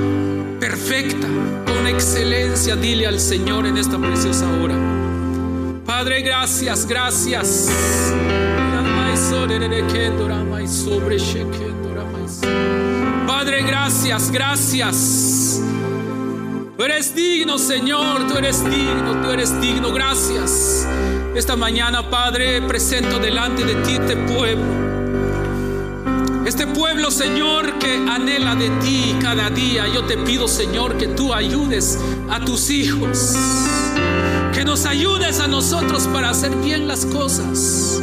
perfecta, 0.59 1.26
con 1.66 1.86
excelencia. 1.86 2.76
Dile 2.76 3.07
al 3.07 3.20
Señor 3.20 3.66
en 3.66 3.76
esta 3.76 3.98
preciosa 3.98 4.46
hora. 4.61 4.99
Padre, 5.91 6.22
gracias, 6.22 6.86
gracias. 6.86 7.68
Padre, 13.26 13.62
gracias, 13.64 14.30
gracias. 14.30 15.61
Tú 16.76 16.84
eres 16.84 17.12
digno, 17.12 17.59
Señor, 17.59 18.28
tú 18.28 18.38
eres 18.38 18.64
digno, 18.64 19.20
tú 19.20 19.30
eres 19.32 19.61
digno, 19.61 19.93
gracias. 19.93 20.86
Esta 21.34 21.57
mañana, 21.57 22.09
Padre, 22.09 22.62
presento 22.62 23.18
delante 23.18 23.64
de 23.64 23.74
ti 23.82 23.95
este 23.95 24.16
pueblo. 24.16 24.64
Este 26.47 26.68
pueblo, 26.68 27.11
Señor, 27.11 27.80
que 27.80 27.97
anhela 27.97 28.55
de 28.55 28.70
ti 28.80 29.16
cada 29.20 29.51
día. 29.51 29.88
Yo 29.88 30.05
te 30.05 30.16
pido, 30.18 30.47
Señor, 30.47 30.97
que 30.97 31.09
tú 31.09 31.34
ayudes 31.34 31.99
a 32.30 32.38
tus 32.45 32.70
hijos. 32.70 33.34
Que 34.61 34.67
nos 34.67 34.85
ayudes 34.85 35.41
a 35.41 35.47
nosotros 35.47 36.07
para 36.13 36.29
hacer 36.29 36.55
bien 36.57 36.87
las 36.87 37.07
cosas. 37.07 38.03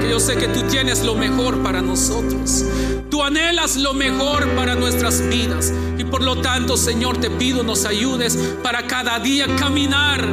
Que 0.00 0.10
yo 0.10 0.20
sé 0.20 0.36
que 0.36 0.46
tú 0.46 0.62
tienes 0.70 1.02
lo 1.02 1.16
mejor 1.16 1.60
para 1.60 1.82
nosotros. 1.82 2.64
Tú 3.10 3.24
anhelas 3.24 3.76
lo 3.78 3.94
mejor 3.94 4.46
para 4.54 4.76
nuestras 4.76 5.28
vidas. 5.28 5.72
Y 5.98 6.04
por 6.04 6.22
lo 6.22 6.40
tanto, 6.40 6.76
Señor, 6.76 7.16
te 7.16 7.30
pido 7.30 7.64
nos 7.64 7.84
ayudes 7.84 8.36
para 8.62 8.86
cada 8.86 9.18
día 9.18 9.48
caminar 9.56 10.24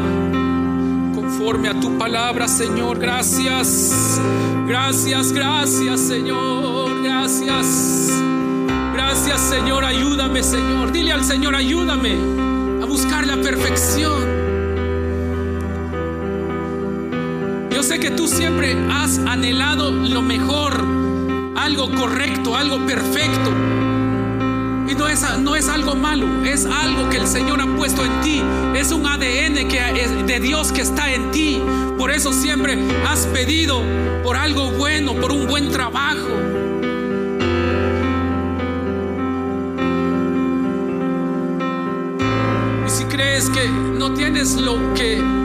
conforme 1.16 1.70
a 1.70 1.80
tu 1.80 1.98
palabra, 1.98 2.48
Señor. 2.48 3.00
Gracias. 3.00 4.20
Gracias, 4.68 5.32
gracias, 5.32 6.00
Señor. 6.00 7.02
Gracias. 7.02 8.12
Gracias, 8.94 9.42
Señor. 9.50 9.84
Ayúdame, 9.84 10.44
Señor. 10.44 10.92
Dile 10.92 11.12
al 11.12 11.26
Señor, 11.26 11.56
ayúdame 11.56 12.16
a 12.84 12.86
buscar 12.86 13.26
la 13.26 13.38
perfección. 13.38 14.35
Yo 17.76 17.84
sé 17.84 18.00
que 18.00 18.10
tú 18.10 18.26
siempre 18.30 18.74
has 18.90 19.18
anhelado 19.18 19.92
lo 19.92 20.22
mejor, 20.22 20.82
algo 21.58 21.92
correcto, 21.92 22.56
algo 22.56 22.78
perfecto. 22.86 23.50
Y 24.88 24.96
no 24.96 25.10
es, 25.10 25.22
no 25.40 25.58
es 25.58 25.68
algo 25.68 25.94
malo, 25.94 26.26
es 26.46 26.66
algo 26.66 27.10
que 27.10 27.18
el 27.18 27.28
Señor 27.28 27.60
ha 27.60 27.66
puesto 27.76 28.06
en 28.06 28.22
ti. 28.22 28.42
Es 28.78 28.94
un 28.94 29.06
ADN 29.06 29.68
que 29.68 30.24
de 30.26 30.40
Dios 30.40 30.72
que 30.72 30.84
está 30.84 31.14
en 31.14 31.32
ti. 31.32 31.62
Por 31.98 32.12
eso 32.12 32.32
siempre 32.32 32.80
has 33.10 33.26
pedido 33.26 33.82
por 34.24 34.38
algo 34.38 34.72
bueno, 34.72 35.14
por 35.14 35.34
un 35.34 35.46
buen 35.46 35.70
trabajo. 35.70 36.30
Y 42.88 42.90
si 42.90 43.04
crees 43.04 43.50
que 43.50 43.68
no 43.68 44.14
tienes 44.14 44.56
lo 44.56 44.94
que... 44.94 45.45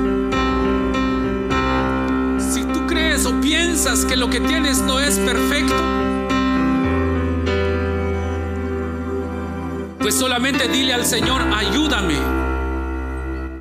o 3.26 3.40
piensas 3.40 4.04
que 4.04 4.16
lo 4.16 4.30
que 4.30 4.40
tienes 4.40 4.78
no 4.78 5.00
es 5.00 5.18
perfecto, 5.18 5.74
pues 9.98 10.14
solamente 10.14 10.68
dile 10.68 10.94
al 10.94 11.04
Señor, 11.04 11.42
ayúdame 11.54 12.16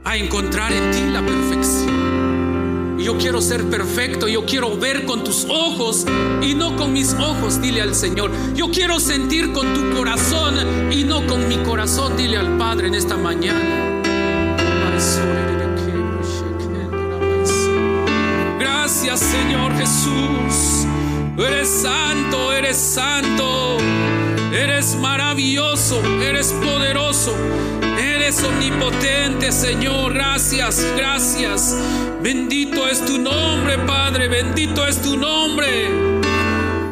a 0.05 0.17
encontrar 0.17 0.71
en 0.71 0.91
ti 0.91 1.01
la 1.11 1.21
perfección. 1.21 2.97
Yo 2.99 3.17
quiero 3.17 3.41
ser 3.41 3.63
perfecto, 3.65 4.27
yo 4.27 4.45
quiero 4.45 4.77
ver 4.77 5.05
con 5.05 5.23
tus 5.23 5.45
ojos 5.45 6.05
y 6.41 6.53
no 6.53 6.75
con 6.75 6.93
mis 6.93 7.13
ojos, 7.13 7.61
dile 7.61 7.81
al 7.81 7.95
Señor. 7.95 8.31
Yo 8.55 8.69
quiero 8.71 8.99
sentir 8.99 9.51
con 9.51 9.73
tu 9.73 9.95
corazón 9.95 10.91
y 10.91 11.03
no 11.03 11.25
con 11.25 11.47
mi 11.47 11.57
corazón, 11.57 12.15
dile 12.17 12.37
al 12.37 12.57
Padre 12.57 12.87
en 12.87 12.95
esta 12.95 13.17
mañana. 13.17 13.88
Señor 19.49 19.75
Jesús. 19.77 20.85
Eres 21.35 21.81
santo, 21.81 22.53
eres 22.53 22.77
santo. 22.77 23.77
Eres 24.53 24.95
maravilloso, 24.95 25.99
eres 26.21 26.53
poderoso, 26.53 27.33
eres 27.99 28.43
omnipotente, 28.43 29.51
Señor. 29.51 30.13
Gracias, 30.13 30.85
gracias. 30.95 31.75
Bendito 32.21 32.87
es 32.87 33.03
tu 33.03 33.17
nombre, 33.17 33.79
Padre. 33.87 34.27
Bendito 34.27 34.85
es 34.85 35.01
tu 35.01 35.17
nombre. 35.17 35.89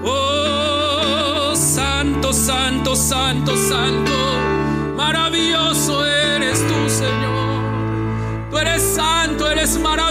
Oh, 0.03 1.53
santo, 1.55 2.34
santo, 2.34 2.95
santo, 2.95 3.55
santo. 3.55 4.95
Maravilloso 4.95 6.03
eres 6.08 6.66
tú, 6.68 6.89
Señor. 6.89 8.49
Tú 8.49 8.58
eres 8.58 8.82
santo, 8.82 9.47
eres 9.47 9.78
maravilloso. 9.78 10.07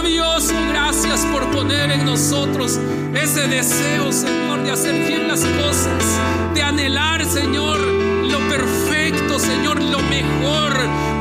En 1.77 2.05
nosotros 2.05 2.79
ese 3.13 3.47
deseo, 3.47 4.11
Señor, 4.11 4.63
de 4.63 4.71
hacer 4.71 5.07
bien 5.07 5.27
las 5.27 5.41
cosas, 5.41 6.19
de 6.53 6.63
anhelar, 6.63 7.23
Señor, 7.23 7.79
lo 7.79 8.39
perfecto, 8.49 9.39
Señor, 9.39 9.81
lo 9.81 9.99
mejor, 9.99 10.73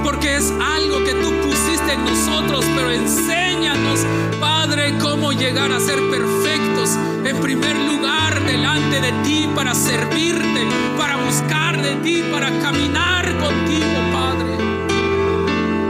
porque 0.03 0.37
es 0.37 0.51
algo 0.51 1.05
que 1.05 1.13
tú 1.13 1.31
pusiste 1.47 1.93
en 1.93 2.05
nosotros, 2.05 2.65
pero 2.75 2.91
enséñanos, 2.91 4.01
Padre, 4.41 4.95
cómo 4.99 5.33
llegar 5.33 5.71
a 5.71 5.79
ser 5.79 5.99
perfectos 6.11 6.97
en 7.25 7.37
primer 7.41 7.77
lugar 7.77 8.43
delante 8.45 9.01
de 9.03 9.13
ti 9.25 9.49
para 9.55 9.75
servirte, 9.75 10.67
para 10.97 11.17
buscar 11.17 11.81
de 11.81 11.97
ti, 11.97 12.25
para 12.33 12.49
caminar 12.61 13.27
contigo, 13.39 13.95
Padre. 14.11 14.57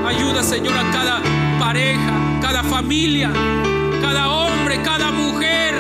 Ayuda, 0.07 0.43
Señor, 0.43 0.77
a 0.77 0.91
cada 0.91 1.23
pareja, 1.59 2.13
cada 2.43 2.63
familia, 2.65 3.31
cada 4.01 4.29
hombre, 4.29 4.81
cada 4.83 5.11
mujer, 5.11 5.75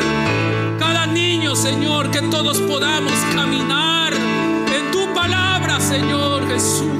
cada 0.79 1.07
niño, 1.07 1.55
Señor, 1.57 2.11
que 2.11 2.23
todos 2.23 2.59
podamos 2.61 3.13
caminar 3.35 4.13
en 4.15 4.91
tu 4.91 5.13
palabra, 5.15 5.81
Señor 5.81 6.47
Jesús. 6.49 6.97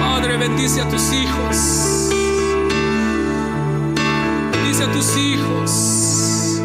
Padre, 0.00 0.36
bendice 0.36 0.80
a 0.80 0.88
tus 0.88 1.12
hijos. 1.12 2.10
Bendice 4.52 4.84
a 4.84 4.92
tus 4.92 5.16
hijos. 5.16 6.60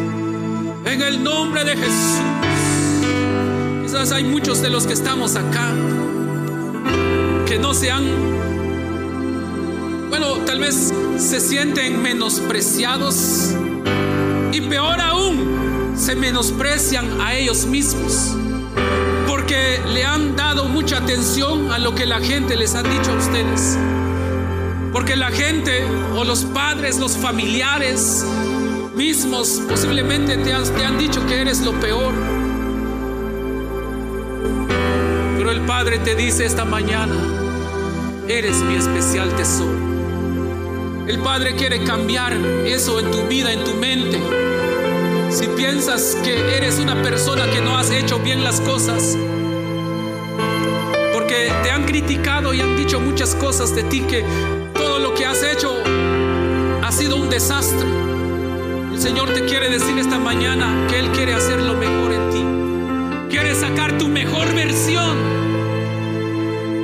En 0.84 1.02
el 1.02 1.22
nombre 1.22 1.64
de 1.64 1.76
Jesús. 1.76 2.20
Quizás 3.82 4.12
hay 4.12 4.24
muchos 4.24 4.62
de 4.62 4.70
los 4.70 4.86
que 4.86 4.92
estamos 4.92 5.36
acá 5.36 5.72
que 7.50 7.58
no 7.58 7.74
se 7.74 7.90
han, 7.90 8.04
bueno, 10.08 10.34
tal 10.46 10.60
vez 10.60 10.94
se 11.16 11.40
sienten 11.40 12.00
menospreciados 12.00 13.56
y 14.52 14.60
peor 14.60 15.00
aún, 15.00 15.96
se 15.96 16.14
menosprecian 16.14 17.20
a 17.20 17.34
ellos 17.34 17.66
mismos 17.66 18.36
porque 19.26 19.80
le 19.88 20.04
han 20.04 20.36
dado 20.36 20.66
mucha 20.66 20.98
atención 20.98 21.72
a 21.72 21.78
lo 21.78 21.92
que 21.92 22.06
la 22.06 22.20
gente 22.20 22.54
les 22.54 22.76
ha 22.76 22.84
dicho 22.84 23.10
a 23.10 23.16
ustedes. 23.16 23.76
Porque 24.92 25.16
la 25.16 25.32
gente 25.32 25.82
o 26.14 26.22
los 26.22 26.44
padres, 26.44 27.00
los 27.00 27.16
familiares 27.16 28.24
mismos 28.94 29.60
posiblemente 29.68 30.36
te 30.36 30.52
han, 30.52 30.62
te 30.62 30.84
han 30.84 30.98
dicho 30.98 31.26
que 31.26 31.40
eres 31.40 31.62
lo 31.62 31.72
peor. 31.80 32.14
El 35.50 35.62
Padre 35.62 35.98
te 35.98 36.14
dice 36.14 36.44
esta 36.44 36.64
mañana, 36.64 37.12
eres 38.28 38.62
mi 38.62 38.76
especial 38.76 39.34
tesoro. 39.34 39.76
El 41.08 41.18
Padre 41.18 41.56
quiere 41.56 41.82
cambiar 41.82 42.32
eso 42.64 43.00
en 43.00 43.10
tu 43.10 43.26
vida, 43.26 43.52
en 43.52 43.64
tu 43.64 43.74
mente. 43.74 44.20
Si 45.30 45.48
piensas 45.48 46.16
que 46.22 46.56
eres 46.56 46.78
una 46.78 47.02
persona 47.02 47.50
que 47.50 47.60
no 47.60 47.76
has 47.76 47.90
hecho 47.90 48.20
bien 48.20 48.44
las 48.44 48.60
cosas, 48.60 49.16
porque 51.12 51.52
te 51.64 51.70
han 51.72 51.84
criticado 51.84 52.54
y 52.54 52.60
han 52.60 52.76
dicho 52.76 53.00
muchas 53.00 53.34
cosas 53.34 53.74
de 53.74 53.82
ti, 53.82 54.02
que 54.02 54.24
todo 54.74 55.00
lo 55.00 55.14
que 55.14 55.26
has 55.26 55.42
hecho 55.42 55.74
ha 56.82 56.92
sido 56.92 57.16
un 57.16 57.28
desastre. 57.28 57.88
El 58.92 59.00
Señor 59.00 59.34
te 59.34 59.46
quiere 59.46 59.68
decir 59.68 59.98
esta 59.98 60.20
mañana 60.20 60.86
que 60.88 61.00
Él 61.00 61.10
quiere 61.10 61.34
hacer 61.34 61.60
lo 61.60 61.74
mejor 61.74 62.12
en 62.12 62.30
ti. 62.30 63.30
Quiere 63.30 63.56
sacar 63.56 63.98
tu 63.98 64.06
mejor 64.06 64.54
versión. 64.54 65.39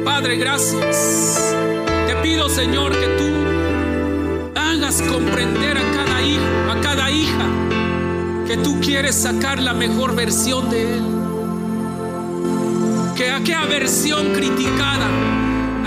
Padre, 0.07 0.37
gracias. 0.37 1.53
Te 2.07 2.15
pido, 2.23 2.49
Señor, 2.49 2.93
que 2.93 3.07
tú 3.19 3.25
hagas 4.55 5.03
comprender 5.03 5.77
a 5.77 5.83
cada 5.83 6.23
hijo, 6.23 6.45
a 6.71 6.81
cada 6.81 7.11
hija, 7.11 7.47
que 8.47 8.57
tú 8.57 8.81
quieres 8.81 9.17
sacar 9.17 9.61
la 9.61 9.75
mejor 9.75 10.15
versión 10.15 10.71
de 10.71 10.99
Él. 10.99 11.03
Que 13.17 13.33
aquella 13.33 13.67
versión 13.67 14.33
criticada, 14.33 15.09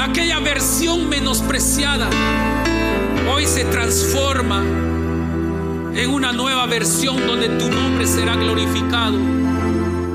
aquella 0.02 0.40
versión 0.42 1.08
menospreciada, 1.08 2.10
hoy 3.34 3.46
se 3.46 3.64
transforma 3.64 4.62
en 5.96 6.10
una 6.10 6.34
nueva 6.34 6.66
versión 6.66 7.26
donde 7.26 7.48
tu 7.48 7.70
nombre 7.70 8.06
será 8.06 8.36
glorificado. 8.36 9.18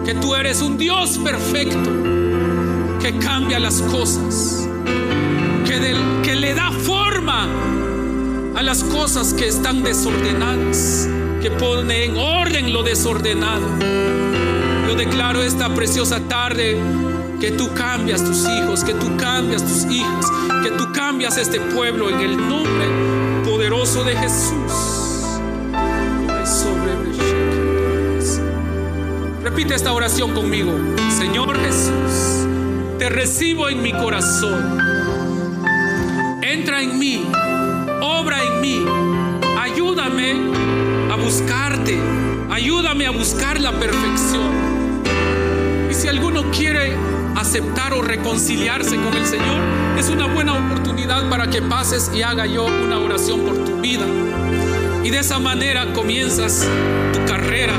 Que 0.05 0.13
tú 0.13 0.35
eres 0.35 0.61
un 0.61 0.77
Dios 0.77 1.17
perfecto 1.17 2.24
que 3.05 3.19
cambia 3.19 3.61
las 3.61 3.83
cosas, 3.83 4.67
que, 5.67 6.35
le 6.35 6.55
da 6.55 6.73
forma 6.73 7.47
a 8.57 8.63
las 8.63 8.83
cosas 8.83 9.35
que 9.35 9.47
están 9.47 9.83
desordenadas, 9.83 11.07
que 11.43 11.51
pone 11.51 12.07
en 12.07 12.17
orden 12.17 12.73
lo 12.73 12.83
desordenado. 12.83 13.67
Yo 14.89 14.95
declaro 14.95 15.43
esta 15.43 15.75
preciosa 15.75 16.19
tarde 16.21 16.79
que 17.43 17.51
tú 17.51 17.75
cambias 17.75 18.25
tus 18.25 18.49
hijos, 18.49 18.83
que 18.83 18.95
tú 18.95 19.15
cambias 19.19 19.63
tus 19.63 19.85
hijas, 19.93 20.25
que 20.63 20.71
tú 20.71 20.91
cambias 20.95 21.37
este 21.37 21.61
pueblo 21.61 22.09
en 22.09 22.21
el 22.21 22.37
nombre 22.39 22.87
poderoso 23.45 24.03
de 24.03 24.17
Jesús. 24.17 24.95
Repite 29.43 29.75
esta 29.75 29.93
oración 29.93 30.33
conmigo. 30.33 30.73
Señor 31.11 31.57
Jesús, 31.61 32.44
te 32.99 33.09
recibo 33.09 33.69
en 33.69 33.83
mi 33.83 33.93
corazón. 33.93 34.79
Entra 36.43 36.83
en 36.83 36.99
mí, 36.99 37.23
obra 38.01 38.43
en 38.43 38.61
mí. 38.61 38.85
Ayúdame 39.59 40.35
a 41.11 41.17
buscarte. 41.17 41.99
Ayúdame 42.51 43.07
a 43.07 43.11
buscar 43.11 43.61
la 43.61 43.73
perfección. 43.73 45.03
Y 45.91 45.95
si 45.95 46.09
alguno 46.09 46.51
quiere 46.51 46.97
aceptar 47.37 47.93
o 47.95 48.03
reconciliarse 48.03 48.97
con 48.97 49.15
el 49.15 49.27
Señor, 49.27 49.61
es 49.99 50.09
una 50.09 50.27
buena 50.27 50.55
oportunidad 50.55 51.29
para 51.29 51.49
que 51.51 51.63
pases 51.63 52.11
y 52.15 52.23
haga 52.23 52.47
yo 52.47 52.67
una 52.67 52.99
oración 52.99 53.41
por 53.41 53.65
tu 53.65 53.81
vida. 53.81 54.07
Y 55.03 55.11
de 55.11 55.19
esa 55.19 55.39
manera 55.39 55.93
comienzas 55.93 56.67
tu 57.13 57.25
carrera 57.27 57.75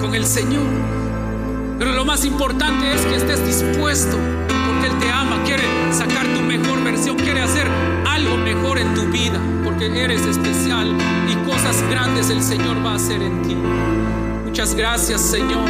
con 0.00 0.14
el 0.14 0.24
Señor. 0.24 1.03
Pero 1.78 1.92
lo 1.92 2.04
más 2.04 2.24
importante 2.24 2.92
es 2.94 3.00
que 3.02 3.16
estés 3.16 3.44
dispuesto, 3.44 4.16
porque 4.66 4.86
Él 4.86 4.98
te 5.00 5.10
ama, 5.10 5.42
quiere 5.44 5.64
sacar 5.92 6.26
tu 6.28 6.40
mejor 6.40 6.82
versión, 6.84 7.16
quiere 7.16 7.40
hacer 7.40 7.66
algo 8.06 8.36
mejor 8.36 8.78
en 8.78 8.94
tu 8.94 9.06
vida, 9.06 9.40
porque 9.64 10.02
eres 10.02 10.24
especial 10.24 10.96
y 11.28 11.34
cosas 11.48 11.82
grandes 11.90 12.30
el 12.30 12.42
Señor 12.42 12.84
va 12.84 12.92
a 12.92 12.94
hacer 12.96 13.20
en 13.20 13.42
ti. 13.42 13.56
Muchas 14.44 14.74
gracias 14.74 15.20
Señor. 15.20 15.68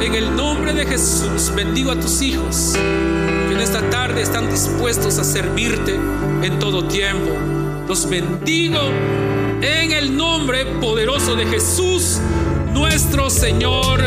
En 0.00 0.14
el 0.14 0.36
nombre 0.36 0.74
de 0.74 0.84
Jesús 0.84 1.50
bendigo 1.56 1.90
a 1.90 1.98
tus 1.98 2.20
hijos 2.20 2.74
que 2.74 3.54
en 3.54 3.60
esta 3.60 3.88
tarde 3.88 4.20
están 4.20 4.50
dispuestos 4.50 5.18
a 5.18 5.24
servirte 5.24 5.98
en 6.42 6.58
todo 6.58 6.84
tiempo. 6.84 7.30
Los 7.88 8.08
bendigo 8.08 8.80
en 9.62 9.92
el 9.92 10.14
nombre 10.14 10.66
poderoso 10.80 11.34
de 11.34 11.46
Jesús, 11.46 12.20
nuestro 12.74 13.30
Señor 13.30 14.02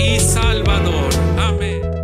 y 0.00 0.18
Salvador. 0.18 1.10
Amén. 1.36 2.02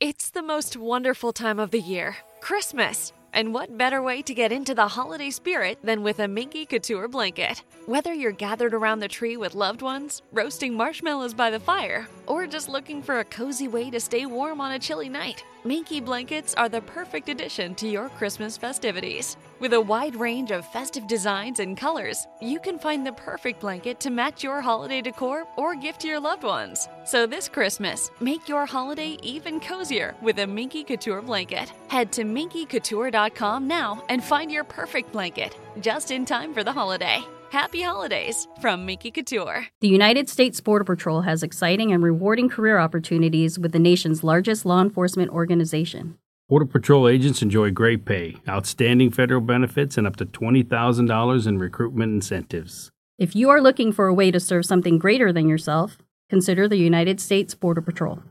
It's 0.00 0.30
the 0.30 0.42
most 0.42 0.76
wonderful 0.76 1.32
time 1.32 1.58
of 1.60 1.70
the 1.70 1.80
year, 1.80 2.16
Christmas. 2.40 3.12
And 3.32 3.52
what 3.52 3.76
better 3.76 4.00
way 4.00 4.22
to 4.22 4.34
get 4.34 4.52
into 4.52 4.76
the 4.76 4.86
holiday 4.86 5.30
spirit 5.30 5.78
than 5.82 6.04
with 6.04 6.20
a 6.20 6.28
Minky 6.28 6.66
Couture 6.66 7.08
blanket? 7.08 7.64
Whether 7.86 8.14
you're 8.14 8.30
gathered 8.30 8.74
around 8.74 9.00
the 9.00 9.08
tree 9.08 9.36
with 9.36 9.56
loved 9.56 9.82
ones, 9.82 10.22
roasting 10.32 10.74
marshmallows 10.76 11.34
by 11.34 11.50
the 11.50 11.58
fire, 11.58 12.06
or 12.28 12.46
just 12.46 12.68
looking 12.68 13.02
for 13.02 13.18
a 13.18 13.24
cozy 13.24 13.66
way 13.66 13.90
to 13.90 13.98
stay 13.98 14.24
warm 14.24 14.60
on 14.60 14.72
a 14.72 14.78
chilly 14.78 15.08
night, 15.08 15.44
Minky 15.64 16.00
blankets 16.00 16.54
are 16.54 16.68
the 16.68 16.82
perfect 16.82 17.28
addition 17.28 17.74
to 17.76 17.88
your 17.88 18.08
Christmas 18.10 18.56
festivities. 18.56 19.36
With 19.60 19.72
a 19.72 19.80
wide 19.80 20.16
range 20.16 20.50
of 20.50 20.66
festive 20.66 21.06
designs 21.06 21.60
and 21.60 21.76
colors, 21.76 22.26
you 22.42 22.58
can 22.58 22.78
find 22.78 23.06
the 23.06 23.12
perfect 23.12 23.60
blanket 23.60 24.00
to 24.00 24.10
match 24.10 24.42
your 24.42 24.60
holiday 24.60 25.00
decor 25.00 25.44
or 25.56 25.76
gift 25.76 26.00
to 26.00 26.08
your 26.08 26.18
loved 26.18 26.42
ones. 26.42 26.88
So 27.04 27.24
this 27.26 27.48
Christmas, 27.48 28.10
make 28.20 28.48
your 28.48 28.66
holiday 28.66 29.16
even 29.22 29.60
cozier 29.60 30.16
with 30.20 30.40
a 30.40 30.46
Minky 30.46 30.82
Couture 30.82 31.22
blanket. 31.22 31.72
Head 31.88 32.10
to 32.12 32.24
minkycouture.com 32.24 33.68
now 33.68 34.02
and 34.08 34.24
find 34.24 34.50
your 34.50 34.64
perfect 34.64 35.12
blanket, 35.12 35.56
just 35.80 36.10
in 36.10 36.24
time 36.24 36.52
for 36.52 36.64
the 36.64 36.72
holiday. 36.72 37.24
Happy 37.50 37.82
holidays 37.82 38.48
from 38.60 38.84
Minky 38.84 39.12
Couture. 39.12 39.68
The 39.80 39.86
United 39.86 40.28
States 40.28 40.60
Border 40.60 40.82
Patrol 40.84 41.20
has 41.20 41.44
exciting 41.44 41.92
and 41.92 42.02
rewarding 42.02 42.48
career 42.48 42.78
opportunities 42.78 43.60
with 43.60 43.70
the 43.70 43.78
nation's 43.78 44.24
largest 44.24 44.66
law 44.66 44.82
enforcement 44.82 45.30
organization. 45.30 46.18
Border 46.54 46.66
Patrol 46.66 47.08
agents 47.08 47.42
enjoy 47.42 47.72
great 47.72 48.04
pay, 48.04 48.36
outstanding 48.48 49.10
federal 49.10 49.40
benefits, 49.40 49.98
and 49.98 50.06
up 50.06 50.14
to 50.14 50.24
$20,000 50.24 51.46
in 51.48 51.58
recruitment 51.58 52.12
incentives. 52.12 52.92
If 53.18 53.34
you 53.34 53.50
are 53.50 53.60
looking 53.60 53.90
for 53.90 54.06
a 54.06 54.14
way 54.14 54.30
to 54.30 54.38
serve 54.38 54.64
something 54.64 54.96
greater 54.96 55.32
than 55.32 55.48
yourself, 55.48 55.98
consider 56.30 56.68
the 56.68 56.76
United 56.76 57.18
States 57.18 57.56
Border 57.56 57.80
Patrol. 57.80 58.22